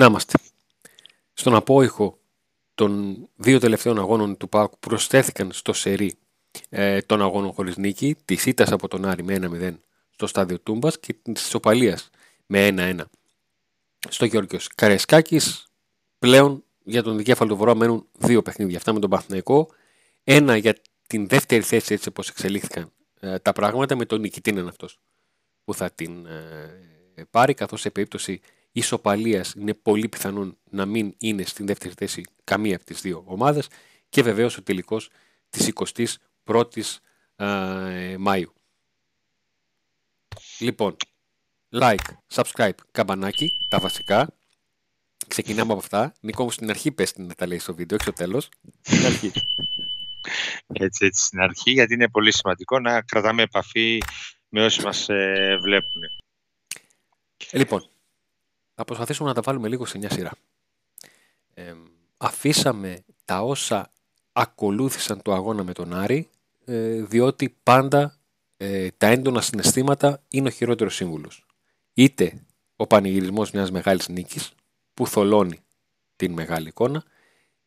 Να 0.00 0.06
είμαστε. 0.06 0.38
Στον 1.32 1.54
απόϊχο 1.54 2.18
των 2.74 3.18
δύο 3.36 3.58
τελευταίων 3.58 3.98
αγώνων 3.98 4.36
του 4.36 4.48
ΠΑΟΚ 4.48 4.72
προσθέθηκαν 4.80 5.52
στο 5.52 5.72
σερί 5.72 6.14
ε, 6.68 7.00
των 7.00 7.22
αγώνων 7.22 7.52
χωρίς 7.52 7.76
νίκη, 7.76 8.16
τη 8.24 8.36
ήττα 8.46 8.74
από 8.74 8.88
τον 8.88 9.04
Άρη 9.04 9.22
με 9.22 9.38
1-0 9.42 9.74
στο 10.10 10.26
στάδιο 10.26 10.60
Τούμπας 10.60 10.98
και 10.98 11.14
της 11.22 11.42
ισοπαλία 11.42 11.98
με 12.46 12.68
1-1 12.76 13.00
στο 14.08 14.24
Γιώργος 14.24 14.68
Καρεσκάκης. 14.74 15.66
Πλέον 16.18 16.64
για 16.84 17.02
τον 17.02 17.16
δικέφαλο 17.16 17.50
του 17.50 17.56
Βορρά 17.56 17.74
μένουν 17.74 18.06
δύο 18.18 18.42
παιχνίδια. 18.42 18.76
Αυτά 18.76 18.92
με 18.92 19.00
τον 19.00 19.10
Παθηναϊκό. 19.10 19.68
Ένα 20.24 20.56
για 20.56 20.76
την 21.06 21.28
δεύτερη 21.28 21.62
θέση 21.62 21.94
έτσι 21.94 22.08
όπως 22.08 22.28
εξελίχθηκαν 22.28 22.92
ε, 23.20 23.38
τα 23.38 23.52
πράγματα 23.52 23.96
με 23.96 24.04
τον 24.04 24.20
νικητή 24.20 24.50
είναι 24.50 24.68
αυτός 24.68 24.98
που 25.64 25.74
θα 25.74 25.90
την 25.90 26.26
ε, 26.26 27.24
πάρει 27.30 27.54
καθώς 27.54 27.80
σε 27.80 27.90
περίπτωση 27.90 28.40
ισοπαλίας 28.72 29.52
είναι 29.52 29.74
πολύ 29.74 30.08
πιθανόν 30.08 30.58
να 30.70 30.86
μην 30.86 31.14
είναι 31.18 31.44
στην 31.44 31.66
δεύτερη 31.66 31.94
θέση 31.96 32.24
καμία 32.44 32.76
από 32.76 32.84
τις 32.84 33.00
δύο 33.00 33.22
ομάδες 33.26 33.68
και 34.08 34.22
βεβαίως 34.22 34.56
ο 34.56 34.62
τελικός 34.62 35.10
της 35.50 35.72
21ης 36.44 36.96
ε, 37.36 38.16
Μάιου. 38.18 38.52
Λοιπόν, 40.58 40.96
like, 41.72 42.16
subscribe, 42.32 42.70
καμπανάκι, 42.90 43.56
τα 43.68 43.78
βασικά. 43.78 44.34
Ξεκινάμε 45.26 45.72
από 45.72 45.80
αυτά. 45.80 46.12
Νικό 46.20 46.44
μου 46.44 46.50
στην 46.50 46.70
αρχή 46.70 46.92
πες 46.92 47.12
την 47.12 47.34
τα 47.36 47.46
λέει 47.46 47.58
στο 47.58 47.74
βίντεο, 47.74 47.96
όχι 48.00 48.10
στο 48.10 48.24
τέλος. 48.24 48.48
Στην 48.80 49.06
αρχή. 49.06 49.32
Έτσι, 50.66 51.04
έτσι, 51.04 51.24
στην 51.24 51.40
αρχή, 51.40 51.70
γιατί 51.70 51.94
είναι 51.94 52.08
πολύ 52.08 52.32
σημαντικό 52.32 52.78
να 52.78 53.02
κρατάμε 53.02 53.42
επαφή 53.42 53.98
με 54.48 54.64
όσοι 54.64 54.82
μας 54.82 55.08
ε, 55.08 55.58
βλέπουν. 55.62 56.02
Λοιπόν, 57.52 57.90
θα 58.80 58.86
προσπαθήσουμε 58.86 59.28
να 59.28 59.34
τα 59.34 59.40
βάλουμε 59.40 59.68
λίγο 59.68 59.86
σε 59.86 59.98
μια 59.98 60.10
σειρά. 60.10 60.30
Ε, 61.54 61.74
αφήσαμε 62.16 63.04
τα 63.24 63.42
όσα 63.42 63.90
ακολούθησαν 64.32 65.22
το 65.22 65.32
αγώνα 65.32 65.64
με 65.64 65.72
τον 65.72 65.94
Άρη, 65.94 66.28
ε, 66.64 67.02
διότι 67.02 67.56
πάντα 67.62 68.18
ε, 68.56 68.88
τα 68.96 69.06
έντονα 69.06 69.40
συναισθήματα 69.40 70.22
είναι 70.28 70.48
ο 70.48 70.50
χειρότερος 70.50 70.94
σύμβουλος. 70.94 71.46
Είτε 71.94 72.42
ο 72.76 72.86
πανηγυρισμός 72.86 73.50
μιας 73.50 73.70
μεγάλης 73.70 74.08
νίκης, 74.08 74.52
που 74.94 75.06
θολώνει 75.06 75.58
την 76.16 76.32
μεγάλη 76.32 76.68
εικόνα, 76.68 77.04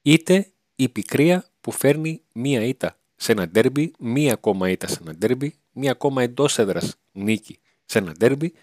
είτε 0.02 0.52
η 0.76 0.90
πικρία 0.90 1.46
που 1.62 1.72
φέρνει 1.72 2.22
μία 2.34 2.64
ήττα 2.64 2.98
σε 3.16 3.32
ένα 3.32 3.48
ντέρμπι, 3.48 3.94
μία 4.00 4.34
ακόμα 4.34 4.70
ήττα 4.70 4.88
σε 4.88 5.00
ένα 5.02 5.16
ντέρμπι, 5.16 5.56
μία 5.72 5.92
ακόμα 5.92 6.24
εντός 6.24 6.60
έδρας 6.60 6.96
νίκη 7.12 7.60
σε 7.86 7.98
ένα 7.98 8.12
ντέρμπι 8.12 8.54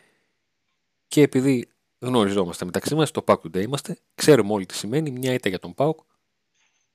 και 1.09 1.23
επειδή 1.23 1.69
γνωριζόμαστε 2.01 2.65
μεταξύ 2.65 2.95
μας, 2.95 3.11
το 3.11 3.25
Pack 3.27 3.37
Today 3.41 3.63
είμαστε, 3.63 3.99
ξέρουμε 4.15 4.53
όλοι 4.53 4.67
τι 4.67 4.75
σημαίνει 4.75 5.11
μια 5.11 5.33
ήττα 5.33 5.49
για 5.49 5.59
τον 5.59 5.75
Πάουκ 5.75 6.01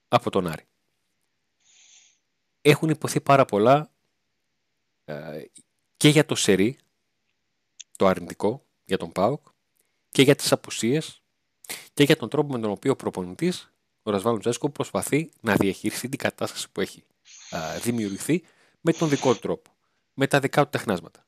από 0.08 0.30
τον 0.30 0.46
Άρη. 0.46 0.66
Έχουν 2.60 2.88
υποθεί 2.88 3.20
πάρα 3.20 3.44
πολλά 3.44 3.90
ε, 5.04 5.44
και 5.96 6.08
για 6.08 6.26
το 6.26 6.34
σερί, 6.34 6.78
το 7.96 8.06
αρνητικό 8.06 8.66
για 8.84 8.98
τον 8.98 9.12
ΠΑΟΚ 9.12 9.46
και 10.10 10.22
για 10.22 10.34
τις 10.34 10.52
απουσίες 10.52 11.22
και 11.94 12.02
για 12.02 12.16
τον 12.16 12.28
τρόπο 12.28 12.52
με 12.52 12.58
τον 12.58 12.70
οποίο 12.70 12.92
ο 12.92 12.96
προπονητής, 12.96 13.70
ο 14.02 14.10
Ρασβάλλον 14.10 14.40
Τζέσκο, 14.40 14.70
προσπαθεί 14.70 15.30
να 15.40 15.54
διαχειριστεί 15.54 16.08
την 16.08 16.18
κατάσταση 16.18 16.70
που 16.72 16.80
έχει 16.80 17.04
δημιουργηθεί 17.82 18.42
με 18.80 18.92
τον 18.92 19.08
δικό 19.08 19.32
του 19.32 19.38
τρόπο, 19.38 19.70
με 20.14 20.26
τα 20.26 20.40
δικά 20.40 20.62
του 20.62 20.70
τεχνάσματα. 20.70 21.26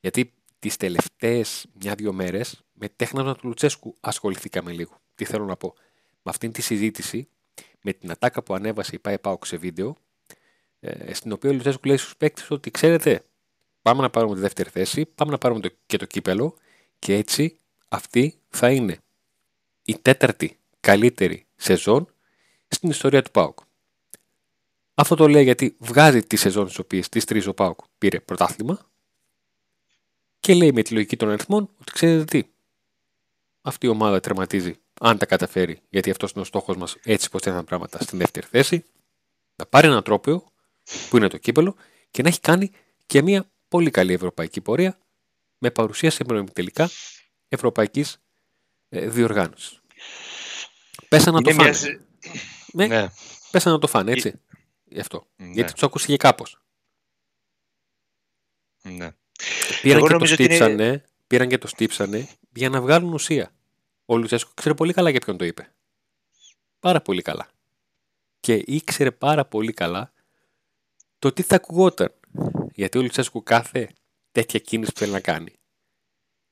Γιατί 0.00 0.34
τις 0.58 0.76
τελευταίες 0.76 1.66
μια-δυο 1.72 2.12
μέρες 2.12 2.64
με 2.72 2.88
τέχνασμα 2.88 3.34
του 3.34 3.46
Λουτσέσκου 3.48 3.94
ασχοληθήκαμε 4.00 4.72
λίγο. 4.72 5.00
Τι 5.14 5.24
θέλω 5.24 5.44
να 5.44 5.56
πω. 5.56 5.74
Με 6.22 6.30
αυτήν 6.30 6.52
τη 6.52 6.62
συζήτηση, 6.62 7.28
με 7.80 7.92
την 7.92 8.10
ατάκα 8.10 8.42
που 8.42 8.54
ανέβασε 8.54 8.94
η 8.94 8.98
ΠΑΕ 8.98 9.18
σε 9.42 9.56
βίντεο, 9.56 9.96
ε, 10.80 11.14
στην 11.14 11.32
οποία 11.32 11.50
ο 11.50 11.52
Λουτσέσκου 11.52 11.86
λέει 11.86 11.96
στους 11.96 12.16
παίκτες 12.16 12.50
ότι 12.50 12.70
ξέρετε, 12.70 13.24
πάμε 13.82 14.02
να 14.02 14.10
πάρουμε 14.10 14.34
τη 14.34 14.40
δεύτερη 14.40 14.70
θέση, 14.70 15.06
πάμε 15.06 15.30
να 15.30 15.38
πάρουμε 15.38 15.60
το, 15.60 15.70
και 15.86 15.96
το 15.96 16.06
κύπελο 16.06 16.54
και 16.98 17.14
έτσι 17.14 17.60
αυτή 17.88 18.40
θα 18.48 18.70
είναι 18.70 18.98
η 19.82 19.98
τέταρτη 19.98 20.58
καλύτερη 20.80 21.46
σεζόν 21.56 22.12
στην 22.68 22.90
ιστορία 22.90 23.22
του 23.22 23.30
ΠΑΟΚ. 23.30 23.58
Αυτό 24.94 25.14
το 25.14 25.28
λέει 25.28 25.42
γιατί 25.42 25.76
βγάζει 25.78 26.22
τις 26.22 26.40
σεζόν 26.40 26.66
τις 26.66 26.78
οποίες 26.78 27.08
τις 27.08 27.24
τρεις 27.24 27.46
ο 27.46 27.54
ΠΑΟΚ 27.54 27.80
πήρε 27.98 28.20
πρωτάθλημα 28.20 28.87
και 30.48 30.54
λέει 30.54 30.72
με 30.72 30.82
τη 30.82 30.94
λογική 30.94 31.16
των 31.16 31.28
αριθμών 31.28 31.70
ότι 31.80 31.92
ξέρετε 31.92 32.24
τι, 32.24 32.48
αυτή 33.62 33.86
η 33.86 33.88
ομάδα 33.88 34.20
τερματίζει 34.20 34.78
αν 35.00 35.18
τα 35.18 35.26
καταφέρει, 35.26 35.80
γιατί 35.88 36.10
αυτός 36.10 36.30
είναι 36.30 36.40
ο 36.40 36.44
στόχος 36.44 36.76
μας, 36.76 36.96
έτσι 37.02 37.30
πως 37.30 37.42
τα 37.42 37.64
πράγματα 37.64 38.02
στην 38.02 38.18
δεύτερη 38.18 38.46
θέση, 38.46 38.84
να 39.56 39.66
πάρει 39.66 39.86
ένα 39.86 40.02
τρόπαιο 40.02 40.52
που 41.08 41.16
είναι 41.16 41.28
το 41.28 41.38
κύπελο 41.38 41.76
και 42.10 42.22
να 42.22 42.28
έχει 42.28 42.40
κάνει 42.40 42.70
και 43.06 43.22
μια 43.22 43.50
πολύ 43.68 43.90
καλή 43.90 44.12
ευρωπαϊκή 44.12 44.60
πορεία 44.60 44.98
με 45.58 45.70
παρουσία 45.70 46.10
σε 46.10 46.24
τελικά 46.52 46.90
ευρωπαϊκής 47.48 48.20
ε, 48.88 49.08
διοργάνωσης. 49.08 49.80
Πέσα 51.08 51.30
να 51.30 51.42
το 51.42 51.50
φάνε. 51.50 51.72
Ναι, 52.72 52.86
ναι. 52.86 53.08
Πέσα 53.50 53.70
να 53.70 53.78
το 53.78 53.86
φάνε, 53.86 54.12
έτσι. 54.12 54.40
Γι' 54.84 55.00
αυτό. 55.00 55.26
Ναι. 55.36 55.50
Γιατί 55.50 55.72
τους 55.72 55.82
ακούστηκε 55.82 56.16
κάπως. 56.16 56.62
Ναι. 58.82 59.12
Πήραν 59.82 60.06
και, 60.06 60.16
το 60.16 60.26
στύψανε, 60.26 61.04
πήραν 61.26 61.48
και 61.48 61.58
το 61.58 61.66
στύψανε 61.66 62.28
για 62.54 62.68
να 62.68 62.80
βγάλουν 62.80 63.12
ουσία. 63.12 63.52
Ο 64.04 64.16
Λουτσέσκο 64.16 64.50
ξέρει 64.54 64.74
πολύ 64.74 64.92
καλά 64.92 65.10
για 65.10 65.20
ποιον 65.20 65.36
το 65.36 65.44
είπε. 65.44 65.72
Πάρα 66.80 67.00
πολύ 67.00 67.22
καλά. 67.22 67.48
Και 68.40 68.62
ήξερε 68.66 69.10
πάρα 69.10 69.44
πολύ 69.44 69.72
καλά 69.72 70.12
το 71.18 71.32
τι 71.32 71.42
θα 71.42 71.54
ακουγόταν. 71.54 72.14
Γιατί 72.72 72.98
ο 72.98 73.02
Λουτσέσκου 73.02 73.42
κάθε 73.42 73.90
τέτοια 74.32 74.60
κίνηση 74.60 74.92
που 74.92 74.98
θέλει 74.98 75.12
να 75.12 75.20
κάνει 75.20 75.52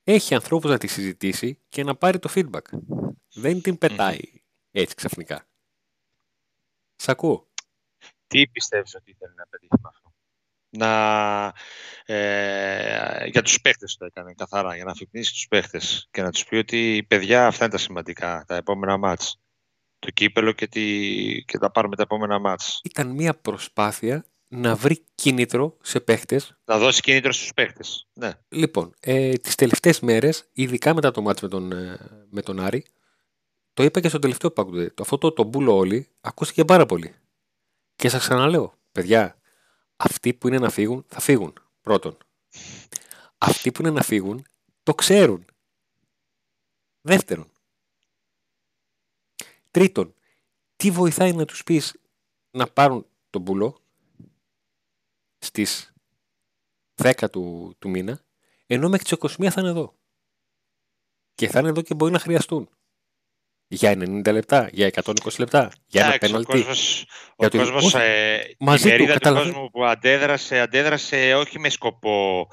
έχει 0.05 0.35
ανθρώπους 0.35 0.71
να 0.71 0.79
τη 0.79 0.87
συζητήσει 0.87 1.61
και 1.69 1.85
να 1.85 1.97
πάρει 1.97 2.19
το 2.19 2.33
feedback. 2.35 2.79
Δεν 3.35 3.63
την 3.63 3.79
πετάει 3.79 4.21
έτσι 4.71 4.95
ξαφνικά. 4.95 5.49
Σ' 6.97 7.09
ακούω. 7.09 7.49
Τι 8.27 8.49
πιστεύεις 8.49 8.95
ότι 8.95 9.11
ήθελε 9.11 9.33
να 9.35 9.47
πετύχει 9.47 9.75
με 9.83 9.89
αυτό; 9.89 10.15
Να, 10.77 11.53
ε, 12.05 13.27
για 13.27 13.43
τους 13.43 13.61
παίχτες 13.61 13.97
το 13.97 14.05
έκανε 14.05 14.35
καθαρά, 14.37 14.75
για 14.75 14.85
να 14.85 14.91
αφυπνίσει 14.91 15.33
τους 15.33 15.47
παίχτες 15.49 16.09
και 16.11 16.23
να 16.23 16.31
τους 16.31 16.45
πει 16.45 16.57
ότι 16.57 17.05
παιδιά 17.09 17.47
αυτά 17.47 17.65
είναι 17.65 17.73
τα 17.73 17.79
σημαντικά, 17.79 18.45
τα 18.47 18.57
επόμενα 18.57 18.97
μάτς. 18.97 19.41
Το 19.99 20.11
κύπελο 20.11 20.53
και, 20.53 20.67
τη, 20.67 20.85
και 21.45 21.59
τα 21.59 21.71
πάρουμε 21.71 21.97
τα 21.97 22.03
επόμενα 22.03 22.39
μάτς. 22.39 22.81
Ήταν 22.85 23.11
μια 23.11 23.35
προσπάθεια 23.35 24.25
να 24.49 24.75
βρει 24.75 25.05
κίνητρο 25.15 25.77
σε 25.83 26.01
παίχτες. 26.01 26.59
Να 26.65 26.79
δώσει 26.79 27.01
κίνητρο 27.01 27.33
στους 27.33 27.53
παίχτες. 27.55 28.09
Ναι. 28.13 28.33
Λοιπόν, 28.49 28.95
ε, 29.01 29.33
τις 29.33 29.55
τελευταίες 29.55 30.01
μέρες, 30.01 30.49
ειδικά 30.53 30.95
μετά 30.95 31.11
το 31.11 31.23
μάτι 31.23 31.43
με 31.43 31.49
τον, 31.49 31.73
ε, 31.73 31.99
με 32.31 32.43
τον 32.43 32.61
Άρη, 32.61 32.85
το 33.75 33.83
είπα 33.83 34.01
και 34.01 34.09
στο 34.09 34.19
τελευταίο 34.19 34.51
παγκόσμιο. 34.51 34.91
Αυτό 35.01 35.19
το, 35.19 35.33
το 35.33 35.45
μπούλο 35.45 35.77
όλοι 35.77 36.09
ακούστηκε 36.21 36.65
πάρα 36.65 36.87
πολύ. 36.87 37.15
Και 37.97 38.09
σας 38.09 38.21
ξαναλέω, 38.21 38.73
παιδιά, 38.93 39.39
αυτοί 39.97 40.35
που 40.35 40.49
είναι 40.49 40.59
να 40.59 40.71
φύγουν, 40.71 41.05
θα 41.09 41.21
φύγουν. 41.21 41.53
Πρώτον. 41.81 42.17
Αυτοί 43.39 43.73
που 43.73 43.81
είναι 43.81 43.91
να 43.91 44.03
φύγουν, 44.03 44.45
το 44.83 44.95
ξέρουν. 44.95 45.45
Δεύτερον. 47.01 47.51
Τρίτον, 49.71 50.15
τι 50.77 50.91
βοηθάει 50.91 51.33
να 51.33 51.45
τους 51.45 51.65
πεις 51.65 51.97
να 52.51 52.67
πάρουν 52.67 53.07
τον 53.31 53.43
μπουλό 53.43 53.81
στις 55.39 55.93
10 56.95 57.31
του, 57.31 57.75
του 57.79 57.89
μήνα, 57.89 58.21
ενώ 58.67 58.89
μέχρι 58.89 59.05
τις 59.05 59.37
21 59.37 59.51
θα 59.51 59.61
είναι 59.61 59.71
εδώ. 59.71 59.95
Και 61.35 61.49
θα 61.49 61.59
είναι 61.59 61.69
εδώ 61.69 61.83
και 61.83 61.95
μπορεί 61.95 62.13
να 62.13 62.19
χρειαστούν. 62.19 62.69
Για 63.69 63.93
90 63.93 64.33
λεπτά, 64.33 64.69
για 64.73 64.91
120 65.05 65.13
λεπτά, 65.39 65.73
για 65.87 66.07
ένα 66.07 66.19
πέναλτι. 66.19 66.59
Ο 66.59 67.49
κόσμος, 67.49 67.93
ο 67.93 67.99
ε, 67.99 68.39
μαζί 68.59 68.89
η 68.89 68.91
μερίδα 68.91 69.19
του, 69.19 69.35
κόσμου 69.35 69.71
που 69.71 69.85
αντέδρασε, 69.85 70.61
αντέδρασε 70.61 71.35
όχι 71.35 71.59
με 71.59 71.69
σκοπό 71.69 72.49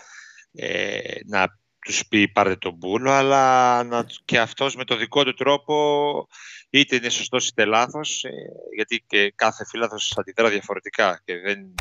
ε, 0.53 0.99
να 1.25 1.47
τους 1.79 2.07
πει 2.07 2.27
πάρτε 2.27 2.55
τον 2.55 2.73
μπούλο, 2.73 3.11
αλλά 3.11 3.83
να, 3.83 4.05
και 4.25 4.39
αυτός 4.39 4.75
με 4.75 4.83
το 4.83 4.95
δικό 4.95 5.23
του 5.23 5.33
τρόπο 5.33 6.27
είτε 6.69 6.95
είναι 6.95 7.09
σωστός 7.09 7.47
είτε 7.47 7.65
λάθος, 7.65 8.23
ε, 8.23 8.31
γιατί 8.75 9.03
και 9.07 9.33
κάθε 9.35 9.65
φύλαθος 9.65 10.13
αντιδρά 10.17 10.49
διαφορετικά 10.49 11.21
και 11.25 11.39
δεν, 11.39 11.59
ε, 11.59 11.73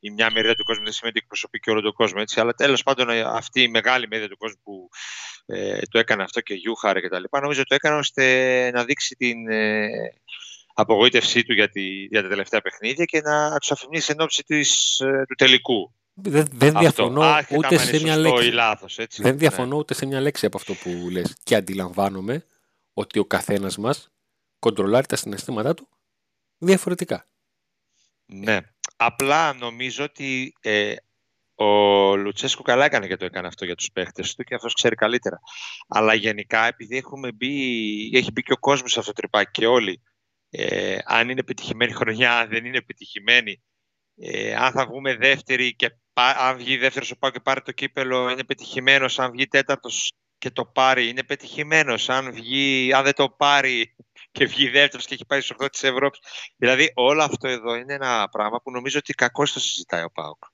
η 0.00 0.10
μια 0.10 0.30
μερίδα 0.30 0.54
του 0.54 0.64
κόσμου 0.64 0.84
δεν 0.84 0.92
σημαίνει 0.92 1.12
ότι 1.16 1.22
εκπροσωπεί 1.22 1.58
και 1.58 1.70
όλο 1.70 1.80
τον 1.80 1.92
κόσμο. 1.92 2.18
Έτσι. 2.20 2.40
Αλλά 2.40 2.52
τέλος 2.52 2.82
πάντων 2.82 3.10
ε, 3.10 3.20
αυτή 3.20 3.62
η 3.62 3.68
μεγάλη 3.68 4.06
μερίδα 4.08 4.28
του 4.28 4.36
κόσμου 4.36 4.60
που 4.62 4.88
ε, 5.46 5.80
το 5.90 5.98
έκανε 5.98 6.22
αυτό 6.22 6.40
και 6.40 6.54
Γιούχαρε 6.54 7.00
κτλ. 7.00 7.22
Νομίζω 7.42 7.64
το 7.64 7.74
έκανε 7.74 7.96
ώστε 7.96 8.70
να 8.74 8.84
δείξει 8.84 9.14
την 9.14 9.48
ε, 9.48 9.88
απογοήτευσή 10.74 11.42
του 11.42 11.52
για, 11.52 11.68
τη, 11.68 12.04
για 12.04 12.22
τα 12.22 12.28
τελευταία 12.28 12.60
παιχνίδια 12.60 13.04
και 13.04 13.20
να 13.20 13.58
τους 13.58 13.70
αφημίσει 13.70 14.12
εν 14.12 14.20
ώψη 14.20 14.42
της, 14.42 15.00
ε, 15.00 15.24
του 15.28 15.34
τελικού. 15.34 15.94
Δεν, 16.14 16.46
δεν 16.52 16.74
διαφωνώ 16.78 17.38
ούτε 17.50 17.78
σε 17.78 18.02
μια 18.02 18.16
λέξη. 18.16 18.50
Λάθος, 18.50 18.98
έτσι. 18.98 19.22
Δεν 19.22 19.38
διαφωνώ 19.38 19.68
ναι. 19.68 19.74
ούτε 19.74 19.94
σε 19.94 20.06
μια 20.06 20.20
λέξη 20.20 20.46
από 20.46 20.56
αυτό 20.56 20.74
που 20.74 21.08
λες. 21.10 21.36
Και 21.42 21.54
αντιλαμβάνομαι 21.54 22.44
ότι 22.92 23.18
ο 23.18 23.24
καθένας 23.24 23.76
μας 23.78 24.10
κοντρολάρει 24.58 25.06
τα 25.06 25.16
συναισθήματά 25.16 25.74
του 25.74 25.88
διαφορετικά. 26.58 27.26
Ναι. 28.26 28.60
Απλά 29.02 29.52
νομίζω 29.52 30.04
ότι 30.04 30.52
ε, 30.60 30.94
ο 31.54 31.66
Λουτσέσκου 32.16 32.62
καλά 32.62 32.84
έκανε 32.84 33.06
και 33.06 33.16
το 33.16 33.24
έκανε 33.24 33.46
αυτό 33.46 33.64
για 33.64 33.74
τους 33.74 33.90
παίχτες 33.92 34.34
του 34.34 34.42
και 34.42 34.54
αυτός 34.54 34.74
ξέρει 34.74 34.94
καλύτερα. 34.94 35.40
Αλλά 35.88 36.14
γενικά 36.14 36.66
επειδή 36.66 36.96
έχουμε 36.96 37.32
μπει, 37.32 38.10
έχει 38.14 38.30
μπει 38.32 38.42
και 38.42 38.52
ο 38.52 38.58
κόσμος 38.58 38.92
σε 38.92 38.98
αυτό 38.98 39.12
το 39.12 39.20
τρυπάκι 39.20 39.50
και 39.50 39.66
όλοι, 39.66 40.02
ε, 40.50 40.98
αν 41.04 41.28
είναι 41.28 41.40
επιτυχημένη 41.40 41.92
χρονιά, 41.92 42.38
αν 42.38 42.48
δεν 42.48 42.64
είναι 42.64 42.76
επιτυχημένη, 42.76 43.62
ε, 44.16 44.54
αν 44.54 44.72
θα 44.72 44.86
βγούμε 44.86 45.16
δεύτερη 45.16 45.74
και 45.74 45.90
αν 46.12 46.56
βγει 46.56 46.76
δεύτερος 46.76 47.10
ο 47.10 47.16
Πάο 47.16 47.30
και 47.30 47.40
πάρει 47.40 47.62
το 47.62 47.72
κύπελο, 47.72 48.30
είναι 48.30 48.44
πετυχημένο. 48.44 49.06
Αν 49.16 49.30
βγει 49.30 49.46
τέταρτος 49.46 50.12
και 50.38 50.50
το 50.50 50.64
πάρει, 50.64 51.08
είναι 51.08 51.22
πετυχημένο. 51.22 51.94
Αν, 52.06 52.32
βγει, 52.32 52.92
αν 52.92 53.04
δεν 53.04 53.14
το 53.14 53.28
πάρει 53.28 53.94
και 54.32 54.46
βγει 54.46 54.68
δεύτερος 54.68 55.06
και 55.06 55.14
έχει 55.14 55.24
πάει 55.26 55.40
στους 55.40 55.56
8 55.60 55.68
της 55.70 55.82
Ευρώπης. 55.82 56.20
Δηλαδή, 56.56 56.92
όλο 56.94 57.22
αυτό 57.22 57.48
εδώ 57.48 57.74
είναι 57.74 57.94
ένα 57.94 58.28
πράγμα 58.30 58.60
που 58.60 58.70
νομίζω 58.70 58.98
ότι 58.98 59.12
κακώς 59.12 59.52
το 59.52 59.60
συζητάει 59.60 60.02
ο 60.02 60.10
Πάοκ. 60.10 60.44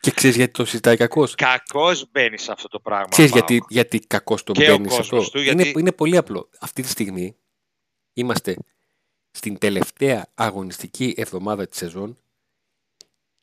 Και 0.00 0.10
ξέρεις 0.10 0.36
γιατί 0.36 0.52
το 0.52 0.64
συζητάει 0.64 0.96
κακώς; 0.96 1.34
Κακώς 1.34 2.10
μπαίνει 2.10 2.38
σε 2.38 2.52
αυτό 2.52 2.68
το 2.68 2.80
πράγμα. 2.80 3.08
Ξέρεις 3.08 3.30
γιατί, 3.30 3.64
γιατί 3.68 3.98
κακώς 3.98 4.42
το 4.42 4.52
μπαίνει 4.56 4.90
σε 4.90 5.00
αυτό; 5.00 5.30
Του, 5.30 5.40
γιατί... 5.40 5.68
είναι, 5.68 5.78
είναι 5.78 5.92
πολύ 5.92 6.16
απλό. 6.16 6.50
Αυτή 6.60 6.82
τη 6.82 6.88
στιγμή 6.88 7.36
είμαστε 8.12 8.56
στην 9.30 9.58
τελευταία 9.58 10.30
αγωνιστική 10.34 11.14
εβδομάδα 11.16 11.68
της 11.68 11.78
σεζόν 11.78 12.18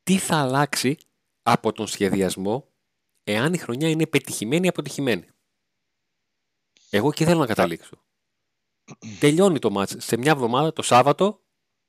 τι 0.04 0.18
θα 0.18 0.36
αλλάξει 0.36 0.98
από 1.44 1.72
τον 1.72 1.88
σχεδιασμό 1.88 2.68
εάν 3.24 3.54
η 3.54 3.58
χρονιά 3.58 3.90
είναι 3.90 4.08
πετυχημένη 4.08 4.66
ή 4.66 4.70
αποτυχημένη; 4.70 5.28
Εγώ 6.90 7.08
εκεί 7.08 7.26
θέλω 7.26 7.40
να 7.40 7.46
καταλήξω. 7.46 8.04
Τελειώνει 9.20 9.60
το 9.60 9.70
μάτς. 9.70 9.96
Σε 9.98 10.18
μια 10.18 10.32
εβδομάδα, 10.32 10.74
το 10.74 10.82
Σάββατο, 10.82 11.42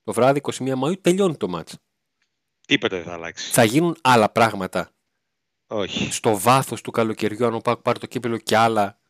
το 0.02 0.12
βράδυ 0.12 0.40
21 0.42 0.74
Μαΐου, 0.82 1.00
τελειώνει 1.00 1.36
το 1.36 1.48
μάτς. 1.48 1.78
Τίποτα 2.66 2.96
δεν 2.96 3.04
θα 3.04 3.12
αλλάξει. 3.12 3.52
Θα 3.52 3.64
γίνουν 3.64 3.96
άλλα 4.00 4.30
πράγματα. 4.30 4.90
Όχι. 5.66 6.12
Στο 6.12 6.38
βάθος 6.38 6.80
του 6.80 6.90
καλοκαιριού, 6.90 7.46
αν 7.46 7.54
ο 7.54 7.58
Πάκ 7.58 7.80
πάρει 7.80 7.98
το 7.98 8.06
κύπελο 8.06 8.38
και 8.38 8.56
άλλα. 8.56 9.00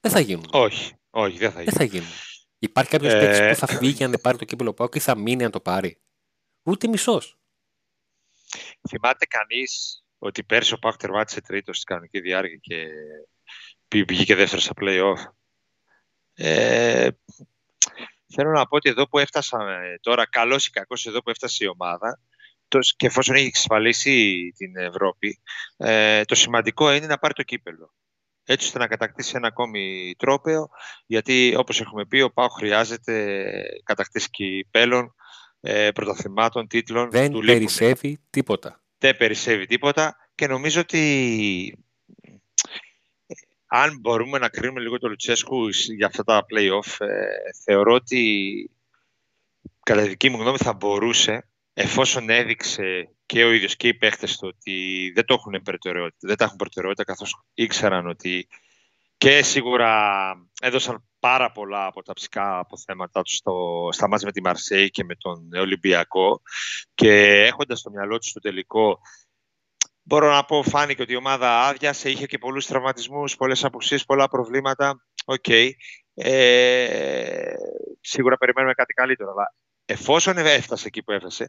Δεν 0.00 0.12
θα 0.12 0.20
γίνουν. 0.20 0.46
Όχι. 0.52 0.94
Όχι, 1.10 1.38
δεν 1.38 1.52
θα 1.52 1.62
γίνουν. 1.62 1.74
Δεν 1.78 1.88
θα 1.88 1.94
γίνουν. 1.94 2.08
Υπάρχει 2.58 2.90
κάποιος 2.90 3.12
ε... 3.12 3.48
που 3.48 3.56
θα 3.56 3.66
φύγει 3.66 4.04
αν 4.04 4.10
δεν 4.10 4.20
πάρει 4.20 4.38
το 4.38 4.44
κύπελο 4.44 4.72
Πάκ 4.72 4.94
ή 4.94 4.98
θα 4.98 5.16
μείνει 5.16 5.44
αν 5.44 5.50
το 5.50 5.60
πάρει. 5.60 6.00
Ούτε 6.62 6.88
μισός. 6.88 7.38
Θυμάται 8.88 9.26
κανείς 9.26 10.02
ότι 10.18 10.44
πέρσι 10.44 10.74
ο 10.74 10.78
Πάκ 10.78 10.96
τερμάτισε 10.96 11.40
τρίτος 11.40 11.76
στην 11.76 11.88
κανονική 11.88 12.20
διάρκεια 12.20 12.56
και 12.62 12.86
βγήκε 14.04 14.34
δεύτερος 14.34 14.64
στα 14.64 14.72
playoff; 14.80 15.16
Ε, 16.36 17.08
θέλω 18.34 18.50
να 18.50 18.66
πω 18.66 18.76
ότι 18.76 18.88
εδώ 18.88 19.08
που 19.08 19.18
έφτασαμε 19.18 19.98
τώρα, 20.00 20.28
καλός 20.28 20.66
ή 20.66 20.70
κακός 20.70 21.06
εδώ 21.06 21.22
που 21.22 21.30
έφτασε 21.30 21.64
η 21.64 21.68
ομάδα, 21.68 22.20
το, 22.68 22.78
και 22.96 23.06
εφόσον 23.06 23.34
έχει 23.34 23.46
εξασφαλίσει 23.46 24.52
την 24.56 24.76
Ευρώπη, 24.76 25.40
ε, 25.76 26.24
το 26.24 26.34
σημαντικό 26.34 26.92
είναι 26.92 27.06
να 27.06 27.18
πάρει 27.18 27.34
το 27.34 27.42
κύπελο. 27.42 27.94
Έτσι 28.48 28.66
ώστε 28.66 28.78
να 28.78 28.86
κατακτήσει 28.86 29.32
ένα 29.36 29.46
ακόμη 29.46 30.14
τρόπαιο, 30.18 30.68
γιατί 31.06 31.54
όπως 31.56 31.80
έχουμε 31.80 32.06
πει, 32.06 32.20
ο 32.20 32.32
Πάο 32.32 32.48
χρειάζεται 32.48 33.42
κατακτήσεις 33.84 34.30
κυπέλων 34.30 35.14
ε, 35.60 35.90
πρωταθλημάτων, 35.90 36.66
τίτλων. 36.66 37.10
Δεν 37.10 37.30
του 37.32 37.40
περισσεύει 37.40 38.18
τίποτα. 38.30 38.80
Δεν 38.98 39.16
περισσεύει 39.16 39.66
τίποτα 39.66 40.16
και 40.34 40.46
νομίζω 40.46 40.80
ότι 40.80 41.02
ε, 41.68 41.85
αν 43.82 43.98
μπορούμε 44.00 44.38
να 44.38 44.48
κρίνουμε 44.48 44.80
λίγο 44.80 44.98
το 44.98 45.08
Λουτσέσκου 45.08 45.68
για 45.68 46.06
αυτά 46.06 46.24
τα 46.24 46.46
play-off, 46.50 47.06
ε, 47.06 47.26
θεωρώ 47.64 47.94
ότι 47.94 48.70
κατά 49.82 50.02
τη 50.02 50.08
δική 50.08 50.28
μου 50.28 50.40
γνώμη 50.40 50.56
θα 50.56 50.72
μπορούσε, 50.72 51.48
εφόσον 51.72 52.30
έδειξε 52.30 53.08
και 53.26 53.44
ο 53.44 53.52
ίδιος 53.52 53.76
και 53.76 53.88
οι 53.88 53.94
παίχτες 53.94 54.36
του 54.36 54.52
ότι 54.56 55.10
δεν 55.14 55.24
το 55.24 55.34
έχουν 55.34 55.62
προτεραιότητα, 55.62 56.28
δεν 56.28 56.36
τα 56.36 56.44
έχουν 56.44 56.56
προτεραιότητα 56.56 57.04
καθώς 57.04 57.42
ήξεραν 57.54 58.06
ότι 58.06 58.48
και 59.16 59.42
σίγουρα 59.42 60.32
έδωσαν 60.60 61.04
πάρα 61.18 61.52
πολλά 61.52 61.86
από 61.86 62.02
τα 62.02 62.12
ψυχικά 62.12 62.58
αποθέματα 62.58 63.22
τους 63.22 63.36
στο, 63.36 63.88
στα 63.92 64.08
μάτια 64.08 64.26
με 64.26 64.32
τη 64.32 64.40
Μαρσέη 64.40 64.90
και 64.90 65.04
με 65.04 65.14
τον 65.14 65.48
Ολυμπιακό 65.54 66.40
και 66.94 67.42
έχοντας 67.44 67.78
στο 67.78 67.90
μυαλό 67.90 68.18
τους 68.18 68.32
το 68.32 68.40
τελικό 68.40 68.98
μπορώ 70.06 70.32
να 70.32 70.44
πω 70.44 70.62
φάνηκε 70.62 71.02
ότι 71.02 71.12
η 71.12 71.16
ομάδα 71.16 71.66
άδειασε, 71.66 72.10
είχε 72.10 72.26
και 72.26 72.38
πολλούς 72.38 72.66
τραυματισμούς, 72.66 73.36
πολλές 73.36 73.64
απουσίες, 73.64 74.04
πολλά 74.04 74.28
προβλήματα. 74.28 75.06
OK. 75.24 75.44
Okay. 75.48 75.70
Ε, 76.14 77.52
σίγουρα 78.00 78.36
περιμένουμε 78.36 78.74
κάτι 78.74 78.92
καλύτερο, 78.92 79.30
αλλά 79.30 79.54
εφόσον 79.84 80.38
έφτασε 80.38 80.86
εκεί 80.86 81.02
που 81.02 81.12
έφτασε, 81.12 81.48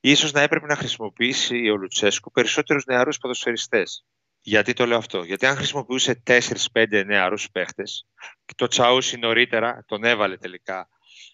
ίσως 0.00 0.32
να 0.32 0.40
έπρεπε 0.40 0.66
να 0.66 0.76
χρησιμοποιήσει 0.76 1.68
ο 1.68 1.76
Λουτσέσκου 1.76 2.30
περισσότερους 2.30 2.84
νεαρούς 2.84 3.18
ποδοσφαιριστές. 3.18 4.06
Γιατί 4.40 4.72
το 4.72 4.86
λέω 4.86 4.98
αυτό; 4.98 5.22
Γιατί 5.22 5.46
αν 5.46 5.56
χρησιμοποιούσε 5.56 6.22
4-5 6.26 7.04
νεαρούς 7.06 7.50
παίχτες, 7.50 8.06
και 8.44 8.54
το 8.56 8.66
Τσαούσι 8.66 9.16
νωρίτερα 9.16 9.84
τον 9.86 10.04
έβαλε 10.04 10.36
τελικά 10.36 10.88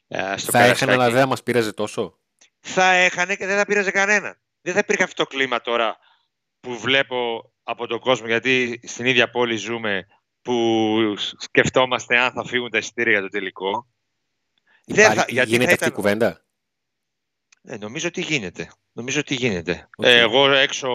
ε, 0.08 0.36
στο 0.36 0.50
Θα 0.50 0.64
έχανε, 0.64 0.92
αλλά 0.92 1.10
δεν 1.10 1.28
μας 1.28 1.42
πήραζε 1.42 1.72
τόσο; 1.72 2.18
Θα 2.60 2.92
έχανε 2.92 3.36
και 3.36 3.46
δεν 3.46 3.56
θα 3.56 3.64
πήραζε 3.64 3.90
κανένα. 3.90 4.40
Δεν 4.60 4.74
θα 4.74 4.78
υπήρχε 4.78 5.02
αυτό 5.02 5.24
το 5.24 5.28
κλίμα 5.28 5.60
τώρα 5.60 5.98
που 6.60 6.78
βλέπω 6.78 7.52
από 7.62 7.86
τον 7.86 8.00
κόσμο, 8.00 8.26
γιατί 8.26 8.80
στην 8.82 9.06
ίδια 9.06 9.30
πόλη 9.30 9.56
ζούμε, 9.56 10.06
που 10.42 10.98
σκεφτόμαστε 11.38 12.18
αν 12.18 12.32
θα 12.32 12.44
φύγουν 12.44 12.70
τα 12.70 12.78
εισιτήρια 12.78 13.12
για 13.12 13.20
το 13.20 13.28
τελικό. 13.28 13.86
δεν 14.86 15.12
θα, 15.12 15.24
γιατί 15.28 15.50
γίνεται 15.50 15.72
αυτή 15.72 15.88
η 15.88 15.90
κουβέντα; 15.90 16.44
Ε, 17.62 17.76
νομίζω 17.76 18.08
ότι 18.08 18.20
γίνεται. 18.20 18.70
Νομίζω 18.92 19.20
ότι 19.20 19.34
γίνεται. 19.34 19.88
Ε, 19.98 20.18
εγώ 20.18 20.50
έξω 20.50 20.88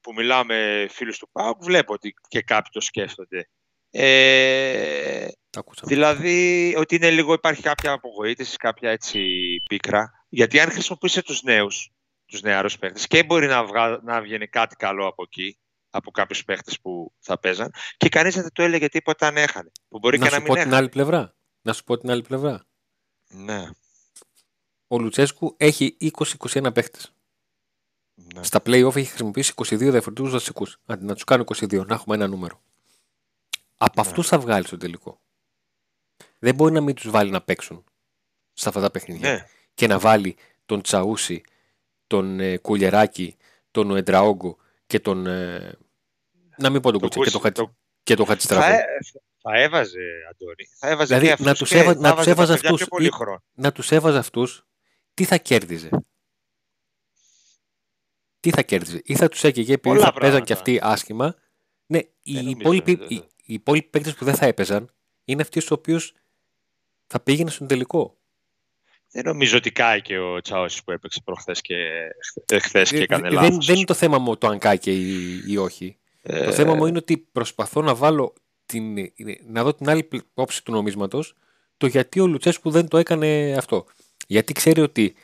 που 0.00 0.12
μιλάω 0.12 0.44
με 0.44 0.86
φίλους 0.90 1.18
του 1.18 1.28
ΠΑΟΚ 1.32 1.64
βλέπω 1.64 1.92
ότι 1.92 2.14
και 2.28 2.42
κάποιοι 2.42 2.70
το 2.72 2.80
σκέφτονται. 2.80 3.48
Ε, 3.90 5.28
δηλαδή 5.82 6.74
ότι 6.76 6.94
είναι 6.94 7.10
λίγο, 7.10 7.32
υπάρχει 7.32 7.62
κάποια 7.62 7.92
απογοήτευση, 7.92 8.56
κάποια 8.56 8.90
έτσι 8.90 9.20
πίκρα. 9.68 10.26
Γιατί 10.28 10.60
αν 10.60 10.70
χρησιμοποιήσει 10.70 11.22
τους 11.22 11.42
νέους, 11.42 11.90
τους 12.28 12.42
νεαρούς 12.42 12.78
παίχτες 12.78 13.06
και 13.06 13.24
μπορεί 13.24 13.46
να, 13.46 13.64
βγα, 13.64 14.00
να 14.02 14.20
βγαίνει 14.20 14.46
κάτι 14.46 14.76
καλό 14.76 15.06
από 15.06 15.22
εκεί, 15.22 15.58
από 15.90 16.10
κάποιους 16.10 16.44
παίχτες 16.44 16.80
που 16.80 17.12
θα 17.18 17.38
παίζαν 17.38 17.72
και 17.96 18.08
κανείς 18.08 18.34
δεν 18.34 18.52
το 18.52 18.62
έλεγε 18.62 18.88
τίποτα 18.88 19.26
αν 19.26 19.36
έχανε. 19.36 19.70
Που 19.88 19.98
μπορεί 19.98 20.18
να 20.18 20.24
και 20.24 20.30
σου 20.30 20.36
να 20.36 20.42
μην 20.42 20.54
πω 20.54 20.62
την 20.62 20.74
άλλη 20.74 20.88
πλευρά. 20.88 21.34
Να 21.62 21.72
σου 21.72 21.84
πω 21.84 21.98
την 21.98 22.10
άλλη 22.10 22.22
πλευρά. 22.22 22.64
Ναι. 23.28 23.70
Ο 24.86 24.98
Λουτσέσκου 24.98 25.54
έχει 25.56 25.96
20-21 26.00 26.74
παίχτες. 26.74 27.12
Ναι. 28.14 28.42
Στα 28.42 28.58
playoff 28.64 28.96
έχει 28.96 29.06
χρησιμοποιήσει 29.06 29.52
22 29.56 29.76
διαφορετικούς 29.78 30.30
βασικούς. 30.30 30.78
Αντί 30.86 31.04
να 31.04 31.14
τους 31.14 31.24
κάνει 31.24 31.44
22, 31.46 31.86
να 31.86 31.94
έχουμε 31.94 32.14
ένα 32.14 32.26
νούμερο. 32.26 32.62
Από 33.76 34.02
ναι. 34.02 34.08
αυτούς 34.08 34.26
θα 34.26 34.38
βγάλει 34.38 34.64
το 34.64 34.76
τελικό. 34.76 35.20
Δεν 36.38 36.54
μπορεί 36.54 36.72
να 36.72 36.80
μην 36.80 36.94
τους 36.94 37.10
βάλει 37.10 37.30
να 37.30 37.40
παίξουν 37.40 37.84
σε 38.52 38.68
αυτά 38.68 38.80
τα 38.80 38.90
παιχνίδια. 38.90 39.32
Ναι. 39.32 39.46
Και 39.74 39.86
να 39.86 39.98
βάλει 39.98 40.36
τον 40.66 40.82
Τσαούσι, 40.82 41.42
τον 42.08 42.40
ε, 42.40 42.58
Κουλιεράκη, 42.58 43.36
τον 43.70 43.96
Εντραόγκο 43.96 44.56
και 44.86 45.00
τον. 45.00 45.26
Ε, 45.26 45.78
να 46.58 46.70
μην 46.70 46.80
πω 46.80 46.90
τον 46.90 47.00
Κουτσέ, 47.00 47.20
και 47.20 47.30
τον 47.30 47.52
το... 47.52 47.76
και 48.02 48.14
το 48.14 48.24
Χατζηστραβό. 48.24 48.66
Θα, 48.66 48.84
θα 49.38 49.60
έβαζε, 49.60 50.00
Αντώνη. 50.30 50.68
Θα 50.78 50.88
έβαζε 50.88 51.18
δηλαδή, 51.18 51.42
να 51.44 51.54
τους 51.54 51.72
έβαζε, 51.72 51.98
να 52.00 52.14
τους 52.14 52.26
έβαζε 52.26 52.52
αυτούς. 52.52 52.86
Να 53.54 53.72
τους 53.72 53.90
έβαζε 53.90 54.18
αυτούς, 54.18 54.66
τι 55.14 55.24
θα 55.24 55.36
κέρδιζε; 55.36 55.90
Τι 58.40 58.50
θα 58.50 58.62
κέρδιζε; 58.62 59.00
Ή 59.04 59.16
θα 59.16 59.28
τους 59.28 59.44
έκαιγε 59.44 59.72
επειδή 59.72 59.98
θα 59.98 60.12
παίζαν 60.12 60.44
και 60.44 60.52
αυτοί 60.52 60.78
άσχημα; 60.82 61.34
Ναι, 61.86 61.98
οι 62.22 62.50
υπόλοιποι, 62.50 62.90
οι, 62.90 63.14
οι 63.14 63.52
υπόλοιποι 63.52 63.88
παίκτες 63.88 64.14
που 64.14 64.24
δεν 64.24 64.34
θα 64.34 64.46
έπαιζαν 64.46 64.92
είναι 65.24 65.42
αυτοί 65.42 65.60
στους 65.60 65.70
οποίους 65.70 66.14
θα 67.06 67.20
πήγαινε 67.20 67.50
στον 67.50 67.66
τελικό. 67.66 68.17
Δεν 69.10 69.22
νομίζω 69.24 69.56
ότι 69.56 69.72
κάει 69.72 70.02
και 70.02 70.18
ο 70.18 70.40
Τσάωση 70.40 70.84
που 70.84 70.90
έπαιξε 70.90 71.20
προχθές 71.24 71.60
και 71.60 71.74
εχθέ 72.46 72.82
και 72.82 72.98
έκανε 72.98 73.30
λάθο. 73.30 73.48
Δεν, 73.48 73.58
δεν 73.60 73.76
είναι 73.76 73.84
το 73.84 73.94
θέμα 73.94 74.18
μου 74.18 74.36
το 74.36 74.46
αν 74.46 74.58
κάει 74.58 74.78
και 74.78 74.92
ή, 74.92 75.42
ή 75.46 75.56
όχι. 75.56 75.96
Ε... 76.22 76.44
Το 76.44 76.52
θέμα 76.52 76.74
μου 76.74 76.86
είναι 76.86 76.98
ότι 76.98 77.16
προσπαθώ 77.16 77.82
να 77.82 77.94
βάλω 77.94 78.32
την, 78.66 79.12
να 79.46 79.62
δω 79.62 79.74
την 79.74 79.88
άλλη 79.88 80.08
όψη 80.34 80.64
του 80.64 80.72
νομίσματος 80.72 81.34
το 81.76 81.86
γιατί 81.86 82.20
ο 82.20 82.26
Λουτσέσκου 82.26 82.70
δεν 82.70 82.88
το 82.88 82.98
έκανε 82.98 83.54
αυτό. 83.58 83.84
Γιατί 84.26 84.52
ξέρει 84.52 84.80
ότι 84.80 85.14